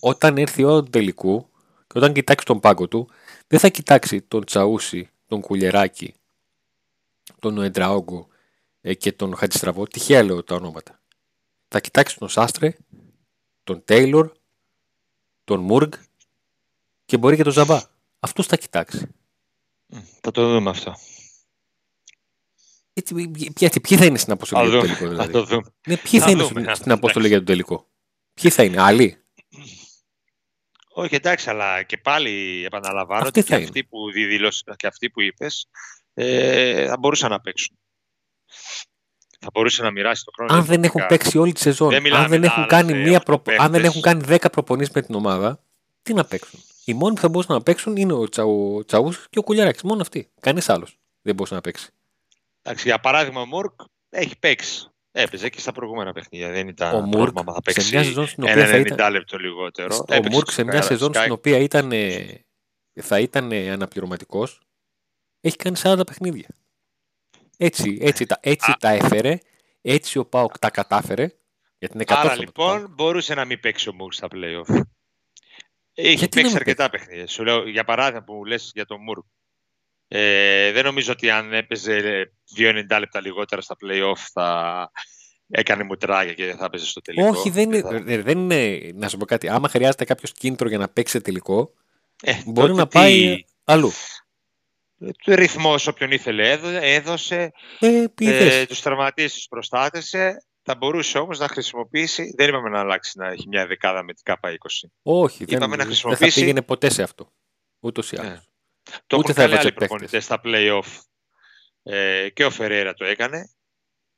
όταν 0.00 0.38
έρθει 0.38 0.60
η 0.60 0.64
ώρα 0.64 0.82
του 0.82 0.90
τελικού 0.90 1.48
και 1.86 1.98
όταν 1.98 2.12
κοιτάξει 2.12 2.46
τον 2.46 2.60
πάγκο 2.60 2.88
του, 2.88 3.08
δεν 3.46 3.58
θα 3.58 3.68
κοιτάξει 3.68 4.22
τον 4.22 4.44
Τσαούσι, 4.44 5.10
τον 5.26 5.40
Κουλεράκη, 5.40 6.14
τον 7.38 7.54
Νοεντραόγκο 7.54 8.28
ε, 8.80 8.94
και 8.94 9.12
τον 9.12 9.36
Χατζηστραβό. 9.36 9.84
Τυχαία 9.84 10.22
λέω 10.22 10.44
τα 10.44 10.54
ονόματα. 10.54 11.00
Θα 11.68 11.80
κοιτάξει 11.80 12.18
τον 12.18 12.28
Σάστρε, 12.28 12.76
τον 13.70 13.84
Τέιλορ, 13.84 14.32
τον 15.44 15.60
Μούργκ 15.60 15.92
και 17.04 17.16
μπορεί 17.16 17.36
και 17.36 17.42
τον 17.42 17.52
Ζαμπά. 17.52 17.80
Αυτούς 18.20 18.46
θα 18.46 18.56
κοιτάξεις. 18.56 19.06
Θα 20.20 20.30
το 20.30 20.52
δούμε 20.52 20.70
αυτό. 20.70 20.94
Έτσι, 22.92 23.14
ποιοι, 23.14 23.52
ποιοι 23.82 23.98
θα 23.98 24.04
είναι 24.04 24.18
στην 24.18 24.32
αποστολή 24.32 24.68
για 24.68 24.80
το 24.80 24.86
τελικό, 24.86 25.08
δηλαδή; 25.08 25.32
το 25.32 25.44
δούμε. 25.44 25.74
Ναι, 25.86 25.96
ποιοι 25.96 26.18
θα, 26.18 26.24
θα 26.24 26.30
είναι 26.30 26.42
δούμε, 26.42 26.74
στην 26.74 26.92
αποστολή 26.92 27.28
για 27.28 27.38
το 27.38 27.44
τελικό; 27.44 27.88
Ποιοι 28.34 28.50
θα 28.50 28.64
είναι, 28.64 28.80
άλλοι; 28.80 29.24
Όχι, 30.88 31.14
εντάξει, 31.14 31.50
αλλά 31.50 31.82
και 31.82 31.98
πάλι 31.98 32.64
επαναλαμβάνω 32.64 33.26
ότι 33.26 33.42
και 33.42 33.54
αυτοί, 33.54 33.84
που 33.84 33.98
και 34.76 34.86
αυτοί 34.86 35.10
που 35.10 35.20
είπες 35.20 35.66
ε, 36.14 36.86
θα 36.86 36.98
μπορούσαν 36.98 37.30
να 37.30 37.40
παίξουν. 37.40 37.78
Θα 39.40 39.50
μπορούσε 39.52 39.82
να 39.82 39.90
μοιράσει 39.90 40.24
το 40.24 40.30
χρόνο. 40.34 40.54
Αν 40.54 40.64
δεν 40.64 40.84
έχουν 40.84 41.06
παίξει 41.06 41.38
όλη 41.38 41.52
τη 41.52 41.60
σεζόν, 41.60 41.94
αν, 41.94 42.28
δεν 42.28 42.44
έχουν, 42.44 42.66
κάνει 42.66 42.94
μία 42.94 43.20
προπο... 43.20 43.52
αν 43.58 43.72
δεν 43.72 43.84
έχουν 43.84 44.00
κάνει 44.00 44.24
10 44.28 44.36
προπονήσεις 44.52 44.94
με 44.94 45.02
την 45.02 45.14
ομάδα, 45.14 45.60
τι 46.02 46.14
να 46.14 46.24
παίξουν. 46.24 46.60
Οι 46.84 46.94
μόνοι 46.94 47.14
που 47.14 47.20
θα 47.20 47.28
μπορούσαν 47.28 47.54
να 47.54 47.62
παίξουν 47.62 47.96
είναι 47.96 48.12
ο 48.12 48.28
Τσαου... 48.28 48.84
Τσαούς 48.86 49.26
και 49.30 49.38
ο 49.38 49.42
Κουλιαράκης. 49.42 49.82
Μόνο 49.82 50.00
αυτοί. 50.00 50.28
Κανείς 50.40 50.68
άλλος 50.68 50.98
δεν 51.22 51.34
μπορούσε 51.34 51.54
να 51.54 51.60
παίξει. 51.60 51.90
Εντάξει, 52.62 52.88
για 52.88 53.00
παράδειγμα, 53.00 53.40
ο 53.40 53.46
Μουρκ 53.46 53.72
έχει 54.10 54.38
παίξει. 54.38 54.90
Έπαιζε 55.12 55.48
και 55.48 55.60
στα 55.60 55.72
προηγούμενα 55.72 56.12
παιχνίδια. 56.12 56.50
Δεν 56.50 56.68
ήταν 56.68 56.94
ο 56.94 57.00
Μουρκ 57.00 57.36
θα 57.44 57.62
παίξει 57.62 57.86
σε 57.86 57.94
μια 57.94 58.04
σεζόν 58.04 58.26
στην 58.26 58.42
οποία 58.42 58.66
θα 58.66 58.76
ήταν... 58.76 59.12
λεπτό 59.12 59.38
λιγότερο. 59.38 60.06
Ο 60.08 60.28
Μουρκ 60.30 60.50
σε 60.50 60.64
μια 60.64 60.82
σεζόν 60.82 61.14
στην 61.14 61.32
οποία 61.32 61.58
ήταν, 61.58 61.92
θα 63.00 63.20
ήταν 63.20 63.52
αναπληρωματικός 63.52 64.60
έχει 65.40 65.56
κάνει 65.56 65.76
40 65.82 66.00
παιχνίδια. 66.06 66.48
Έτσι, 67.62 67.98
έτσι, 68.00 68.26
τα, 68.26 68.38
έτσι 68.42 68.74
τα 68.78 68.88
έφερε, 68.88 69.38
έτσι 69.82 70.18
ο 70.18 70.24
Πάοκ 70.26 70.58
τα 70.58 70.70
κατάφερε. 70.70 71.32
Γιατί 71.78 71.94
είναι 71.94 72.04
Άρα 72.08 72.36
λοιπόν 72.38 72.86
μπορούσε 72.90 73.34
να 73.34 73.44
μην 73.44 73.60
παίξει 73.60 73.88
ο 73.88 73.94
Μουρκ 73.94 74.12
στα 74.12 74.28
playoff. 74.32 74.80
Έχει 75.94 76.14
γιατί 76.14 76.40
παίξει 76.40 76.56
αρκετά 76.56 76.90
παιχνίδια. 76.90 77.26
Σου 77.26 77.44
λέω, 77.44 77.68
για 77.68 77.84
παράδειγμα 77.84 78.22
που 78.22 78.44
λες 78.44 78.70
για 78.74 78.86
τον 78.86 79.00
Μουρκ. 79.02 79.24
Ε, 80.08 80.72
δεν 80.72 80.84
νομίζω 80.84 81.12
ότι 81.12 81.30
αν 81.30 81.52
έπαιζε 81.52 82.32
2-90 82.56 82.98
λεπτά 82.98 83.20
λιγότερα 83.20 83.60
στα 83.60 83.76
play-off 83.84 84.18
θα 84.32 84.90
έκανε 85.48 85.82
μουτράγια 85.82 86.34
και 86.34 86.44
δεν 86.44 86.56
θα 86.56 86.64
έπαιζε 86.64 86.86
στο 86.86 87.00
τελικό. 87.00 87.28
Όχι, 87.28 87.50
δεν, 87.50 87.72
είναι, 87.72 88.22
δεν 88.22 88.38
είναι. 88.38 88.90
Να 88.94 89.08
σου 89.08 89.16
πω 89.16 89.24
κάτι. 89.24 89.48
Άμα 89.48 89.68
χρειάζεται 89.68 90.04
κάποιος 90.04 90.32
κίνητρο 90.32 90.68
για 90.68 90.78
να 90.78 90.88
παίξει 90.88 91.20
τελικό, 91.20 91.72
ε, 92.22 92.32
μπορεί 92.46 92.74
να 92.74 92.86
πάει 92.86 93.44
αλλού. 93.64 93.90
Του 95.00 95.34
ρυθμός 95.34 95.86
όποιον 95.86 96.10
ήθελε 96.10 96.50
έδωσε. 96.80 97.52
Ε, 97.80 98.04
ε, 98.16 98.66
τους 98.66 98.80
τραυματίε 98.80 99.28
του 99.28 99.48
προστάτησε. 99.48 100.44
Θα 100.62 100.74
μπορούσε 100.74 101.18
όμως 101.18 101.38
να 101.38 101.48
χρησιμοποιήσει. 101.48 102.34
Δεν 102.36 102.48
είπαμε 102.48 102.68
να 102.68 102.80
αλλάξει 102.80 103.18
να 103.18 103.28
έχει 103.28 103.48
μια 103.48 103.66
δεκάδα 103.66 104.02
με 104.02 104.12
την 104.12 104.22
ΚΑΠΑ 104.24 104.50
20. 104.50 104.54
Όχι, 105.02 105.42
είπαμε 105.42 105.66
δεν, 105.66 105.78
να 105.78 105.84
χρησιμοποιήσει. 105.84 106.24
Δεν 106.24 106.32
θα 106.32 106.40
πήγαινε 106.40 106.62
ποτέ 106.62 106.90
σε 106.90 107.02
αυτό. 107.02 107.32
Ούτως 107.80 108.12
ή 108.12 108.16
άλλως. 108.16 108.50
Το 109.06 109.16
Ούτε 109.16 109.30
έχουν 109.30 109.42
κάνει 109.42 109.54
άλλοι 109.54 109.72
προπονητές 109.72 110.24
στα 110.24 110.40
play-off. 110.44 111.00
Ε, 111.82 112.28
και 112.28 112.44
ο 112.44 112.50
Φερέρα 112.50 112.94
το 112.94 113.04
έκανε, 113.04 113.50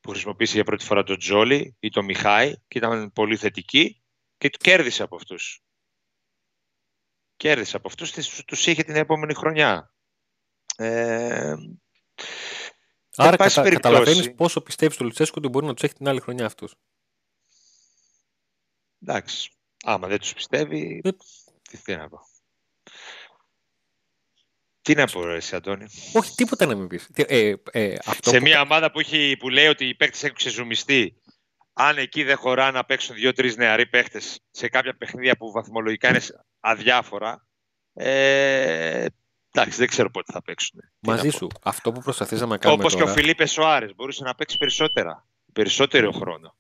που 0.00 0.10
χρησιμοποίησε 0.10 0.54
για 0.54 0.64
πρώτη 0.64 0.84
φορά 0.84 1.02
τον 1.02 1.18
Τζόλι 1.18 1.76
ή 1.80 1.88
τον 1.88 2.04
Μιχάη 2.04 2.54
και 2.68 2.78
ήταν 2.78 3.12
πολύ 3.12 3.36
θετική 3.36 4.02
και 4.38 4.50
του 4.50 4.58
κέρδισε 4.58 5.02
από 5.02 5.16
αυτούς. 5.16 5.62
Κέρδισε 7.36 7.76
από 7.76 7.88
αυτούς, 7.88 8.12
τους 8.44 8.66
είχε 8.66 8.82
την 8.82 8.96
επόμενη 8.96 9.34
χρονιά. 9.34 9.94
Ε, 10.82 11.56
Άρα 13.16 13.36
κατα, 13.36 13.70
καταλαβαίνεις 13.70 14.34
πόσο 14.34 14.60
πιστεύεις 14.60 14.96
το 14.96 15.04
Λουτσέσκο 15.04 15.34
ότι 15.38 15.48
μπορεί 15.48 15.66
να 15.66 15.74
τους 15.74 15.82
έχει 15.82 15.94
την 15.94 16.08
άλλη 16.08 16.20
χρονιά 16.20 16.46
αυτούς. 16.46 16.74
Εντάξει. 19.02 19.50
Άμα 19.84 20.08
δεν 20.08 20.18
τους 20.18 20.32
πιστεύει, 20.32 21.00
ε... 21.04 21.10
τι 21.62 21.76
θέλω 21.76 21.98
να 21.98 22.08
πω. 22.08 22.18
Τι 24.82 24.94
να 24.94 25.06
πω, 25.06 25.28
εσύ, 25.28 25.56
Αντώνη; 25.56 25.86
Όχι, 26.14 26.34
τίποτα 26.34 26.66
να 26.66 26.74
μην 26.74 26.86
πεις. 26.86 27.08
Ε, 27.14 27.54
ε, 27.70 27.94
σε 28.20 28.40
μια 28.40 28.60
ομάδα 28.60 28.90
που, 28.90 29.00
έχει, 29.00 29.36
που 29.38 29.48
λέει 29.48 29.66
ότι 29.66 29.88
οι 29.88 29.94
παίκτες 29.94 30.22
έχουν 30.22 30.36
ξεζουμιστεί, 30.36 31.20
αν 31.72 31.98
εκεί 31.98 32.22
δεν 32.22 32.36
χωρά 32.36 32.70
να 32.70 32.84
παίξουν 32.84 33.14
δύο-τρεις 33.14 33.56
νεαροί 33.56 33.86
παίκτες 33.86 34.40
σε 34.50 34.68
κάποια 34.68 34.96
παιχνίδια 34.96 35.36
που 35.36 35.52
βαθμολογικά 35.52 36.08
είναι 36.08 36.20
αδιάφορα. 36.60 37.46
Ε, 37.94 39.06
εντάξει, 39.52 39.78
δεν 39.78 39.88
ξέρω 39.88 40.10
πότε 40.10 40.32
θα 40.32 40.42
παίξουν. 40.42 40.80
Μαζί 40.98 41.28
σου. 41.28 41.48
Αυτό 41.62 41.92
που 41.92 42.00
προσπαθήσαμε 42.00 42.52
να 42.52 42.58
κάνουμε. 42.58 42.82
Όπως 42.82 42.96
και 42.96 43.02
ο 43.02 43.06
Φιλίπε 43.06 43.46
Σοάρε 43.46 43.88
μπορούσε 43.96 44.24
να 44.24 44.34
παίξει 44.34 44.58
περισσότερα. 44.58 45.26
Περισσότερο 45.52 46.12
χρόνο. 46.12 46.54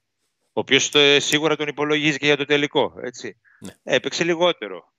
Ο 0.44 0.60
οποίος 0.60 0.94
ε, 0.94 1.18
σίγουρα 1.20 1.56
τον 1.56 1.68
υπολογίζει 1.68 2.18
και 2.18 2.26
για 2.26 2.36
το 2.36 2.44
τελικό. 2.44 2.94
Έτσι. 3.02 3.36
Ναι. 3.60 3.76
Έπαιξε 3.82 4.24
λιγότερο 4.24 4.92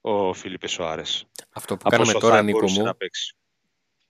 ο 0.00 0.32
Φίλιππε 0.32 0.66
Σοάρε. 0.66 1.02
Αυτό 1.50 1.76
που 1.76 1.88
κάναμε 1.88 2.12
τώρα, 2.12 2.42
Νίκο 2.42 2.70
μου, 2.70 2.96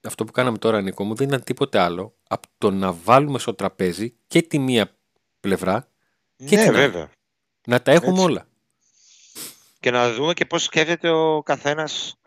αυτό 0.03 0.25
που 0.25 0.31
κάναμε 0.31 0.57
τώρα, 0.57 0.81
Νίκο 0.81 1.03
μου, 1.03 1.15
δεν 1.15 1.27
ήταν 1.27 1.43
τίποτε 1.43 1.79
άλλο 1.79 2.15
από 2.27 2.47
το 2.57 2.71
να 2.71 2.93
βάλουμε 2.93 3.39
στο 3.39 3.53
τραπέζι 3.53 4.15
και 4.27 4.41
τη 4.41 4.59
μία 4.59 4.97
πλευρά 5.39 5.87
και 6.35 6.55
ναι, 6.55 6.63
την 6.63 6.73
βέβαια. 6.73 7.09
Να 7.67 7.81
τα 7.81 7.91
έχουμε 7.91 8.21
όλα. 8.21 8.47
Και 9.79 9.91
να 9.91 10.13
δούμε 10.13 10.33
και 10.33 10.45
πώς 10.45 10.63
σκέφτεται 10.63 11.09
ο 11.09 11.43
καθένας 11.43 12.19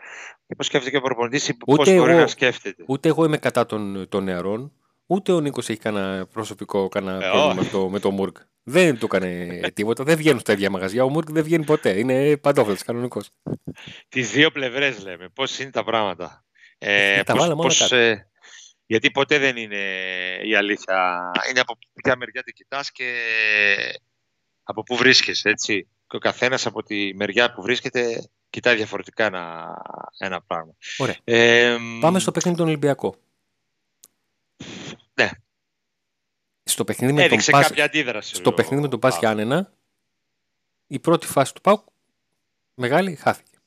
και 0.47 0.55
πώς 0.57 0.67
σκέφτεται 0.67 0.91
και 0.91 0.97
ο 0.97 1.01
προπονητής 1.01 1.49
ή 1.49 1.55
πώς 1.55 1.95
μπορεί 1.95 2.15
να 2.15 2.27
σκέφτεται; 2.27 2.85
Ούτε 2.87 3.09
εγώ 3.09 3.25
είμαι 3.25 3.39
κατά 3.39 3.67
των, 3.67 4.09
των 4.09 4.25
νεαρών, 4.25 4.73
ούτε 5.07 5.33
ο 5.33 5.41
Νίκος 5.41 5.69
έχει 5.69 5.79
κανένα 5.79 6.27
προσωπικό 6.27 6.89
κανένα 6.89 7.27
ε, 7.27 7.31
πρόβλημα 7.31 7.55
με 7.55 7.69
το, 7.69 7.89
με 7.89 7.99
το 7.99 8.11
Μουρκ. 8.11 8.37
Δεν 8.63 8.99
του 8.99 9.05
έκανε 9.05 9.61
τίποτα. 9.75 10.05
Δεν 10.05 10.17
βγαίνουν 10.17 10.41
στα 10.41 10.53
ίδια 10.53 10.71
μαγαζιά. 10.71 11.05
Ο 11.05 11.09
Μουρκ 11.09 11.31
δεν 11.31 11.45
βγαίνει 11.45 11.65
ποτέ. 11.65 11.99
Είναι 11.99 12.37
παντόφλε, 12.37 12.75
κανονικός. 12.85 13.31
Τις 14.09 14.31
δύο 14.31 14.51
πλευρές 14.51 15.03
λέμε. 15.05 15.29
Πώς 15.29 15.59
είναι 15.59 15.71
τα 15.71 15.85
πράγματα. 15.85 16.45
Ε, 16.79 17.23
τα 17.23 17.35
πώς, 17.35 17.55
πώς, 17.55 17.93
ε, 17.93 18.29
γιατί 18.87 19.11
ποτέ 19.11 19.39
δεν 19.39 19.57
είναι 19.57 19.83
η 20.45 20.55
αλήθεια. 20.55 21.31
Είναι 21.51 21.61
από 21.61 21.79
ποια 21.95 22.17
μεριά 22.17 22.43
την 22.43 22.55
κοιτάς 22.55 22.93
και 22.93 23.13
από 24.63 24.83
πού 24.83 24.97
βρίσκεσαι, 24.97 25.49
έτσι. 25.49 25.89
Και 26.07 26.17
ο 26.17 26.19
καθένας 26.19 26.67
από 26.67 26.83
τη 26.83 27.15
μεριά 27.15 27.53
που 27.53 27.63
βρίσκεται 27.63 28.31
κοιτάει 28.57 28.77
διαφορετικά 28.77 29.25
ένα, 29.25 29.77
ένα 30.19 30.41
πράγμα. 30.43 30.75
Ωραία. 30.99 31.17
Ε, 31.25 31.77
Πάμε 32.01 32.19
στο 32.19 32.33
παιχνίδι 32.33 32.57
τον 32.57 32.67
Ολυμπιακό. 32.67 33.17
Ναι 35.15 35.31
στο 36.67 36.85
παιχνίδι 36.85 37.13
με 37.13 37.29
τον 37.29 37.39
Πας, 37.51 37.71
αντίδραση, 37.71 38.35
στο 38.35 38.53
παιχνίδι 38.53 38.83
με 38.83 38.89
τον 38.89 38.99
Πας 39.01 39.19
Γιάννενα, 39.19 39.73
η 40.87 40.99
πρώτη 40.99 41.27
φάση 41.27 41.55
του 41.55 41.61
Πάουκ 41.61 41.81
μεγάλη 42.75 43.15
χάθηκε. 43.15 43.59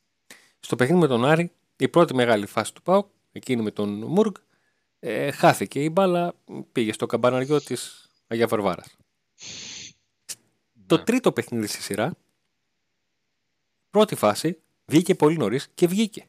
Στο 0.60 0.76
παιχνίδι 0.76 1.02
με 1.02 1.08
τον 1.08 1.26
Άρη, 1.26 1.52
η 1.78 1.88
πρώτη 1.88 2.14
μεγάλη 2.14 2.46
φάση 2.46 2.74
του 2.74 2.82
Πάουκ, 2.82 3.08
εκείνη 3.32 3.62
με 3.62 3.72
τον 3.72 3.90
Μουργκ, 3.90 4.36
ε, 5.00 5.32
χάθηκε. 5.32 5.84
Η 5.84 5.90
μπάλα 5.92 6.34
πήγε 6.72 6.94
στο 6.94 7.06
καμπαναριό 7.06 7.62
της 7.62 8.10
Αγία 8.28 8.48
Βαρβάρας. 8.48 8.98
Το 10.86 10.98
ναι. 10.98 11.04
τρίτο 11.04 11.32
παιχνίδι 11.32 11.68
στη 11.68 11.82
σειρά, 11.82 12.14
πρώτη 13.90 14.16
φάση, 14.16 14.62
βγήκε 14.90 15.16
πολύ 15.16 15.38
νωρίς 15.38 15.70
και 15.74 15.88
βγήκε. 15.88 16.28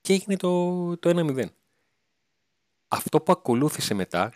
Και 0.00 0.12
έγινε 0.12 0.36
το, 0.36 0.96
το 0.96 1.10
1-0. 1.14 1.44
Αυτό 2.88 3.20
που 3.20 3.32
ακολούθησε 3.32 3.94
μετά, 3.94 4.32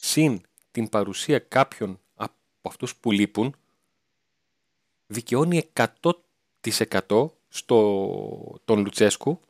συν 0.00 0.40
την 0.70 0.88
παρουσία 0.88 1.38
κάποιων 1.38 2.00
από 2.14 2.34
αυτούς 2.62 2.96
που 2.96 3.10
λείπουν 3.10 3.54
δικαιώνει 5.06 5.70
100% 6.60 7.26
στο 7.48 8.60
τον 8.64 8.78
Λουτσέσκου 8.78 9.40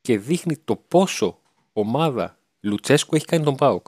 και 0.00 0.18
δείχνει 0.18 0.56
το 0.56 0.76
πόσο 0.76 1.40
ομάδα 1.72 2.38
Λουτσέσκου 2.60 3.14
έχει 3.14 3.24
κάνει 3.24 3.44
τον 3.44 3.56
ΠΑΟΚ. 3.56 3.86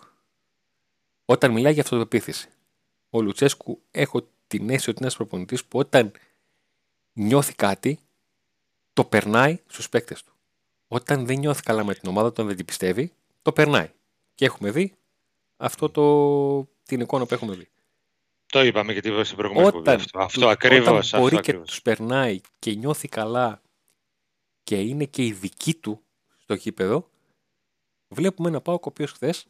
Όταν 1.25 1.53
μιλάει 1.53 1.73
για 1.73 1.83
αυτοπεποίθηση. 1.83 2.49
Ο 3.11 3.23
Λουτσέσκου 3.23 3.83
έχω 3.91 4.27
την 4.47 4.71
αίσθηση 4.71 4.91
ότι 4.91 4.99
είναι 4.99 5.07
ένας 5.07 5.17
προπονητής 5.17 5.65
που 5.65 5.79
όταν 5.79 6.13
νιώθει 7.13 7.55
κάτι 7.55 7.99
το 8.93 9.05
περνάει 9.05 9.59
στους 9.67 9.89
παίκτες 9.89 10.23
του. 10.23 10.33
Όταν 10.89 11.27
δεν 11.27 11.39
νιώθει 11.39 11.63
καλά 11.63 11.85
με 11.85 11.95
την 11.95 12.09
ομάδα, 12.09 12.27
όταν 12.27 12.47
δεν 12.47 12.57
την 12.57 12.65
πιστεύει, 12.65 13.13
το 13.43 13.53
περνάει. 13.53 13.91
Και 14.35 14.45
έχουμε 14.45 14.71
δει 14.71 14.95
αυτό 15.57 15.91
το, 15.91 16.65
την 16.85 17.01
εικόνα 17.01 17.27
που 17.27 17.35
έχουμε 17.35 17.55
δει. 17.55 17.69
Το 18.47 18.63
είπαμε 18.63 18.95
και 18.95 19.25
στην 19.25 19.37
προηγούμενη 19.37 19.67
όταν, 19.67 19.95
αυτό. 19.95 20.19
Αυτό 20.19 20.49
ακριβώς. 20.49 21.09
Όταν 21.09 21.21
μπορεί 21.21 21.41
και 21.41 21.53
τους 21.53 21.83
περνάει 21.83 22.41
και 22.59 22.75
νιώθει 22.75 23.09
καλά 23.09 23.63
και 24.63 24.81
είναι 24.81 25.05
και 25.05 25.25
η 25.25 25.33
δική 25.33 25.75
του 25.75 26.03
στο 26.37 26.57
κήπεδο, 26.57 27.11
βλέπουμε 28.09 28.49
ένα 28.49 28.61
πάω 28.61 28.75
ο 28.75 28.81
οποίος 28.81 29.13
χθες 29.13 29.47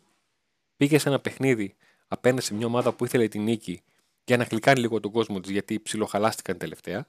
πήγε 0.76 0.98
σε 0.98 1.08
ένα 1.08 1.20
παιχνίδι 1.20 1.76
απέναντι 2.08 2.42
σε 2.42 2.54
μια 2.54 2.66
ομάδα 2.66 2.92
που 2.92 3.04
ήθελε 3.04 3.28
την 3.28 3.42
νίκη 3.42 3.82
για 4.24 4.36
να 4.36 4.44
κλικάνει 4.44 4.80
λίγο 4.80 5.00
τον 5.00 5.12
κόσμο 5.12 5.40
της 5.40 5.50
γιατί 5.50 5.80
ψιλοχαλάστηκαν 5.80 6.58
τελευταία. 6.58 7.08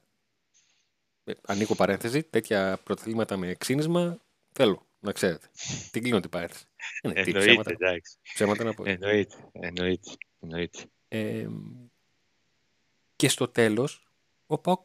Ε, 1.24 1.32
ανοίγω 1.46 1.76
παρένθεση, 1.76 2.24
τέτοια 2.24 2.80
πρωταθλήματα 2.84 3.38
με 3.38 3.54
ξύνισμα 3.54 4.22
θέλω 4.52 4.86
να 5.00 5.12
ξέρετε. 5.12 5.48
Την 5.92 6.02
κλείνω 6.02 6.20
την 6.20 6.30
παρένθεση. 6.30 6.66
Εννοείται, 7.02 7.72
εντάξει. 7.72 8.18
Ψέματα 8.34 8.64
να 8.64 8.74
πω. 8.74 8.84
Εννοείται, 8.86 9.36
εννοείται. 9.52 10.10
εννοείται. 10.40 10.80
Ε, 11.08 11.48
και 13.16 13.30
στο 13.30 13.48
τέλος, 13.48 14.08
ο 14.46 14.58
Πάκ 14.58 14.80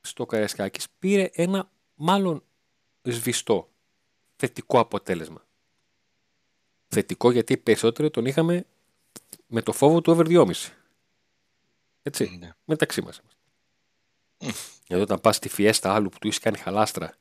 στο 0.00 0.26
Καρεσκάκης 0.26 0.86
πήρε 0.98 1.30
ένα 1.32 1.70
μάλλον 1.94 2.44
σβηστό 3.02 3.70
θετικό 4.36 4.78
αποτέλεσμα. 4.78 5.46
θετικό 6.88 7.30
γιατί 7.30 7.56
περισσότερο 7.56 8.10
τον 8.10 8.26
είχαμε 8.26 8.66
με 9.46 9.62
το 9.62 9.72
φόβο 9.72 10.00
του 10.00 10.12
over 10.12 10.26
2,5. 10.26 10.52
Έτσι, 12.02 12.36
ναι. 12.38 12.54
μεταξύ 12.64 13.02
μας. 13.02 13.22
Mm. 14.90 14.94
Εδώ 14.94 15.02
όταν 15.02 15.20
πας 15.20 15.36
στη 15.36 15.48
φιέστα 15.48 15.94
άλλου 15.94 16.08
που 16.08 16.18
του 16.18 16.28
είσαι 16.28 16.40
κάνει 16.40 16.58
χαλάστρα, 16.58 17.14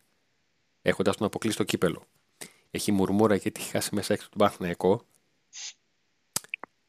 έχοντας 0.81 1.17
τον 1.17 1.27
αποκλείσει 1.27 1.57
το 1.57 1.63
κύπελο, 1.63 2.07
έχει 2.71 2.91
μουρμούρα 2.91 3.35
γιατί 3.35 3.61
έχει 3.61 3.69
χάσει 3.69 3.95
μέσα 3.95 4.13
έξω 4.13 4.29
τον 4.29 4.37
Παναθηναϊκό, 4.37 5.05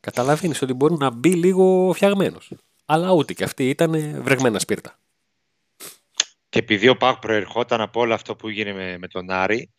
καταλαβαίνεις 0.00 0.62
ότι 0.62 0.72
μπορεί 0.72 0.94
να 0.94 1.10
μπει 1.10 1.34
λίγο 1.34 1.92
φτιαγμένος. 1.94 2.52
Αλλά 2.84 3.10
ούτε 3.10 3.32
και 3.32 3.44
αυτή 3.44 3.68
ήταν 3.68 4.22
βρεγμένα 4.22 4.58
σπίρτα. 4.58 4.98
Και 6.48 6.58
επειδή 6.58 6.88
ο 6.88 6.96
Πάκ 6.96 7.18
προερχόταν 7.18 7.80
από 7.80 8.00
όλο 8.00 8.14
αυτό 8.14 8.36
που 8.36 8.48
έγινε 8.48 8.72
με, 8.72 8.98
με 8.98 9.08
τον 9.08 9.30
Άρη, 9.30 9.70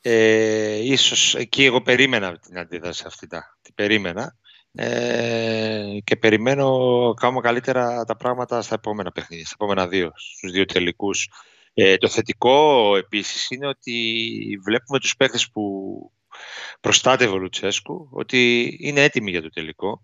ε, 0.00 0.74
ίσως 0.74 1.34
εκεί 1.34 1.64
εγώ 1.64 1.82
περίμενα 1.82 2.38
την 2.38 2.58
αντίδραση 2.58 3.04
αυτή. 3.06 3.26
Την 3.62 3.74
περίμενα. 3.74 4.36
Ε, 4.76 5.98
και 6.04 6.16
περιμένω 6.16 7.14
κάνουμε 7.20 7.40
καλύτερα 7.40 8.04
τα 8.04 8.16
πράγματα 8.16 8.62
στα 8.62 8.74
επόμενα 8.74 9.12
παιχνίδια, 9.12 9.46
στα 9.46 9.56
επόμενα 9.58 9.88
δύο, 9.88 10.12
στους 10.14 10.52
δύο 10.52 10.64
τελικούς. 10.64 11.28
Ε, 11.74 11.96
το 11.96 12.08
θετικό 12.08 12.96
επίσης 12.96 13.50
είναι 13.50 13.66
ότι 13.66 14.60
βλέπουμε 14.64 14.98
τους 14.98 15.16
παίκτες 15.16 15.50
που 15.50 15.62
προστάτευε 16.80 17.32
ο 17.32 17.36
Λουτσέσκου 17.36 18.08
ότι 18.10 18.76
είναι 18.80 19.02
έτοιμοι 19.02 19.30
για 19.30 19.42
το 19.42 19.50
τελικό. 19.50 20.02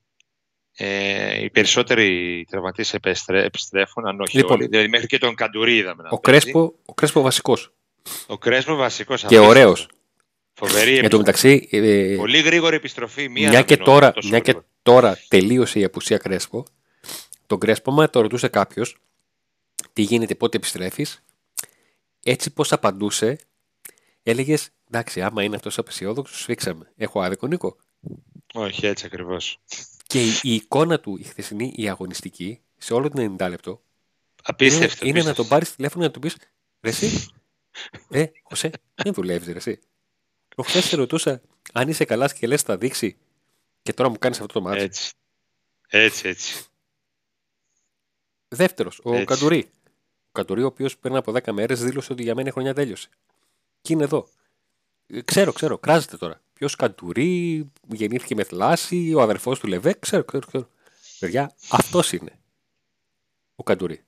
Ε, 0.77 1.43
οι 1.43 1.50
περισσότεροι 1.50 2.45
τραυματίες 2.50 2.95
επιστρέφουν, 3.27 4.07
αν 4.07 4.21
όχι 4.21 4.37
λοιπόν, 4.37 4.53
όλοι. 4.53 4.67
Δηλαδή 4.67 4.89
μέχρι 4.89 5.07
και 5.07 5.19
τον 5.19 5.35
Καντουρί 5.35 5.77
είδαμε. 5.77 6.03
Ο 6.11 6.21
Κρέσπο, 6.21 6.75
ο 6.85 6.95
Κρέσπο 6.95 7.21
βασικός. 7.21 7.73
Ο 8.27 8.39
Κρέσπο 8.39 8.75
βασικός. 8.75 9.25
Και 9.25 9.39
ωραίος. 9.39 9.89
Φοβερή 10.67 10.99
Για 10.99 11.09
το 11.09 11.19
μεταξύ, 11.19 11.69
ε, 11.71 12.14
Πολύ 12.17 12.40
γρήγορη 12.40 12.76
επιστροφή. 12.76 13.29
Μία 13.29 13.49
μια, 13.49 13.62
και 13.62 13.76
τώρα, 13.76 14.12
μια 14.25 14.38
και 14.38 14.57
τώρα 14.83 15.19
τελείωσε 15.29 15.79
η 15.79 15.85
απουσία 15.85 16.17
Κρέσπο. 16.17 16.64
Τον 17.47 17.59
Κρέσπο, 17.59 17.90
μα 17.90 18.11
το 18.11 18.21
ρωτούσε 18.21 18.49
κάποιος, 18.49 18.97
τι 19.93 20.02
γίνεται, 20.02 20.35
πότε 20.35 20.57
επιστρέφεις; 20.57 21.23
Έτσι 22.23 22.52
πώς 22.52 22.73
απαντούσε, 22.73 23.38
έλεγες 24.23 24.71
Εντάξει, 24.93 25.23
άμα 25.23 25.43
είναι 25.43 25.57
αυτός 25.57 25.79
απεσιόδοξος, 25.79 26.40
σφίξαμε. 26.40 26.93
Έχω 26.97 27.21
άδικο, 27.21 27.47
Νίκο. 27.47 27.76
Όχι, 28.55 28.87
έτσι 28.87 29.07
ακριβώς. 29.07 29.59
Και 30.07 30.23
η, 30.23 30.31
η, 30.43 30.55
εικόνα 30.55 31.00
του, 31.00 31.17
η 31.17 31.23
χθεσινή, 31.23 31.73
η 31.76 31.88
αγωνιστική, 31.88 32.61
σε 32.76 32.95
όλο 32.95 33.09
την 33.11 33.37
90 33.38 33.49
λεπτό. 33.49 33.83
Απίστευτο. 34.43 35.07
Είναι, 35.07 35.19
είναι 35.19 35.29
να 35.29 35.35
τον 35.35 35.49
πάρεις 35.49 35.75
τηλέφωνο 35.75 36.05
να 36.05 36.11
του 36.11 36.19
πεις 36.19 36.37
Ρε, 36.81 36.90
εσύ. 36.90 37.29
ε, 38.11 38.25
Χωσέ, 38.43 38.71
δεν 38.95 39.12
δουλεύεις, 39.12 39.47
ρε, 39.47 39.57
εσύ. 39.57 39.79
Προχθέ 40.61 40.81
σε 40.81 40.97
ρωτούσα 40.97 41.40
αν 41.73 41.88
είσαι 41.88 42.05
καλά 42.05 42.29
και 42.29 42.47
λες, 42.47 42.62
θα 42.62 42.76
δείξει. 42.76 43.17
Και 43.83 43.93
τώρα 43.93 44.09
μου 44.09 44.19
κάνεις 44.19 44.40
αυτό 44.40 44.52
το 44.52 44.61
μάτι. 44.61 44.81
Έτσι. 44.81 45.12
Έτσι, 45.88 46.29
έτσι. 46.29 46.64
Δεύτερος, 48.49 49.00
ο 49.02 49.12
έτσι. 49.12 49.25
Καντουρί. 49.25 49.71
Ο 50.26 50.33
Καντουρί, 50.33 50.62
ο 50.62 50.67
οποίος 50.67 50.99
πριν 50.99 51.17
από 51.17 51.33
10 51.33 51.52
μέρες 51.52 51.83
δήλωσε 51.83 52.12
ότι 52.12 52.23
για 52.23 52.35
μένα 52.35 52.49
η 52.49 52.52
χρονιά 52.52 52.75
τέλειωσε. 52.75 53.09
Και 53.81 53.93
είναι 53.93 54.05
εδώ. 54.05 54.29
Ξέρω, 55.25 55.52
ξέρω, 55.52 55.78
κράζεται 55.78 56.17
τώρα. 56.17 56.43
Ποιος 56.52 56.76
Καντουρί, 56.76 57.71
γεννήθηκε 57.89 58.35
με 58.35 58.45
θλάση, 58.45 59.15
ο 59.15 59.21
αδερφός 59.21 59.58
του 59.58 59.67
Λεβέ, 59.67 59.95
ξέρω, 59.95 60.25
ξέρω, 60.25 60.47
ξέρω. 60.47 60.69
Παιδιά, 61.19 61.54
αυτός 61.71 62.13
είναι. 62.13 62.39
Ο 63.54 63.63
Καντουρί. 63.63 64.04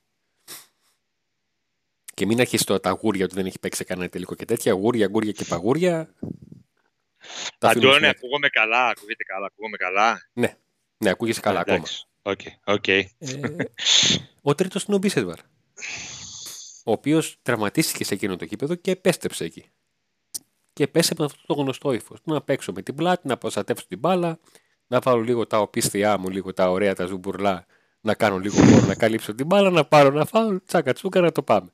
Και 2.14 2.26
μην 2.26 2.40
αρχίσει 2.40 2.64
τώρα 2.64 2.80
τα 2.80 2.88
αγούρια 2.88 3.24
ότι 3.24 3.34
δεν 3.34 3.46
έχει 3.46 3.58
παίξει 3.58 3.84
κανένα 3.84 4.08
τελικό 4.08 4.34
και 4.34 4.44
τέτοια. 4.44 4.72
Αγούρια, 4.72 5.06
αγούρια 5.06 5.32
και 5.32 5.44
παγούρια. 5.44 6.14
Αντώνη, 7.58 8.06
ακούγομαι 8.06 8.48
καλά, 8.48 8.86
ακούγεται 8.88 9.24
καλά, 9.24 9.46
ακούγομαι 9.46 9.76
καλά. 9.76 10.28
Ναι, 10.32 10.56
ναι 10.96 11.10
ακούγεσαι 11.10 11.40
καλά 11.40 11.60
ακόμα. 11.60 11.84
Okay, 12.22 12.74
okay. 12.74 13.02
Ε, 13.18 13.40
ο 14.42 14.54
τρίτος 14.54 14.84
είναι 14.84 14.96
ο 14.96 14.98
Μπίσεσβαρ. 14.98 15.38
Ο 16.84 16.92
οποίος 16.92 17.38
τραυματίστηκε 17.42 18.04
σε 18.04 18.14
εκείνο 18.14 18.36
το 18.36 18.44
κήπεδο 18.44 18.74
και 18.74 18.90
επέστρεψε 18.90 19.44
εκεί 19.44 19.70
και 20.72 20.88
πέσε 20.88 21.14
με 21.18 21.24
αυτό 21.24 21.46
το 21.46 21.54
γνωστό 21.54 21.92
ύφος. 21.92 22.18
Να 22.24 22.42
παίξω 22.42 22.72
με 22.72 22.82
την 22.82 22.94
πλάτη, 22.94 23.28
να 23.28 23.36
προστατεύσω 23.36 23.86
την 23.88 23.98
μπάλα, 23.98 24.38
να 24.86 24.98
βάλω 24.98 25.20
λίγο 25.20 25.46
τα 25.46 25.58
οπίστια 25.58 26.18
μου, 26.18 26.28
λίγο 26.28 26.52
τα 26.52 26.70
ωραία, 26.70 26.94
τα 26.94 27.06
ζουμπουρλά, 27.06 27.66
να 28.00 28.14
κάνω 28.14 28.38
λίγο 28.38 28.64
χώρο, 28.64 28.86
να 28.86 28.94
καλύψω 28.94 29.34
την 29.34 29.46
μπάλα, 29.46 29.70
να 29.70 29.84
πάρω 29.84 30.10
να 30.10 30.24
φάω, 30.24 30.60
τσάκα 30.64 30.92
τσούκα 30.92 31.20
να 31.20 31.32
το 31.32 31.42
πάμε. 31.42 31.72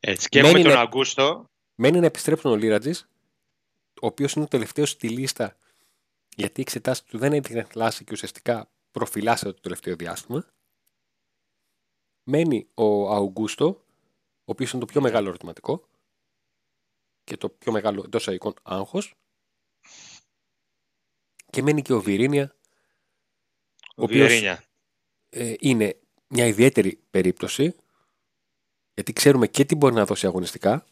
Έτσι, 0.00 0.28
και 0.28 0.38
έχουμε 0.38 0.62
τον 0.62 0.72
να... 0.72 0.80
Αγκούστο. 0.80 1.50
Μένει 1.74 2.00
να 2.00 2.06
επιστρέψουν 2.06 2.50
ο 2.50 2.56
Λίρατζης, 2.56 3.08
ο 4.00 4.06
οποίος 4.06 4.32
είναι 4.32 4.44
ο 4.44 4.48
τελευταίος 4.48 4.90
στη 4.90 5.08
λίστα, 5.08 5.56
γιατί 6.36 6.60
οι 6.60 6.62
εξετάσει 6.62 7.04
του 7.04 7.18
δεν 7.18 7.32
έδειχναν 7.32 7.66
κλάση 7.66 8.04
και 8.04 8.12
ουσιαστικά 8.12 8.70
προφυλάσσεται 8.90 9.52
το 9.52 9.60
τελευταίο 9.60 9.96
διάστημα. 9.96 10.46
Μένει 12.22 12.68
ο 12.74 13.14
Αουγκούστο, 13.14 13.66
ο 13.66 14.50
οποίος 14.52 14.70
είναι 14.70 14.80
το 14.80 14.86
πιο 14.86 15.00
μεγάλο 15.00 15.28
ερωτηματικό 15.28 15.88
και 17.24 17.36
το 17.36 17.48
πιο 17.48 17.72
μεγάλο 17.72 18.02
εντός 18.04 18.28
αγικών 18.28 18.54
άγχος. 18.62 19.14
Και 21.50 21.62
μένει 21.62 21.82
και 21.82 21.92
ο 21.92 22.00
Βιρίνια, 22.00 22.56
ο, 23.96 24.02
ο 24.02 24.02
οποίος 24.02 24.42
ε, 25.28 25.54
είναι 25.58 26.00
μια 26.28 26.46
ιδιαίτερη 26.46 27.00
περίπτωση, 27.10 27.76
γιατί 28.94 29.12
ξέρουμε 29.12 29.46
και 29.46 29.64
τι 29.64 29.74
μπορεί 29.74 29.94
να 29.94 30.04
δώσει 30.04 30.26
αγωνιστικά, 30.26 30.86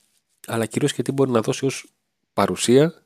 αλλά 0.47 0.67
κυρίως 0.67 0.93
και 0.93 1.03
τι 1.03 1.13
μπορεί 1.13 1.31
να 1.31 1.41
δώσει 1.41 1.67
ως 1.67 1.87
παρουσία 2.33 3.03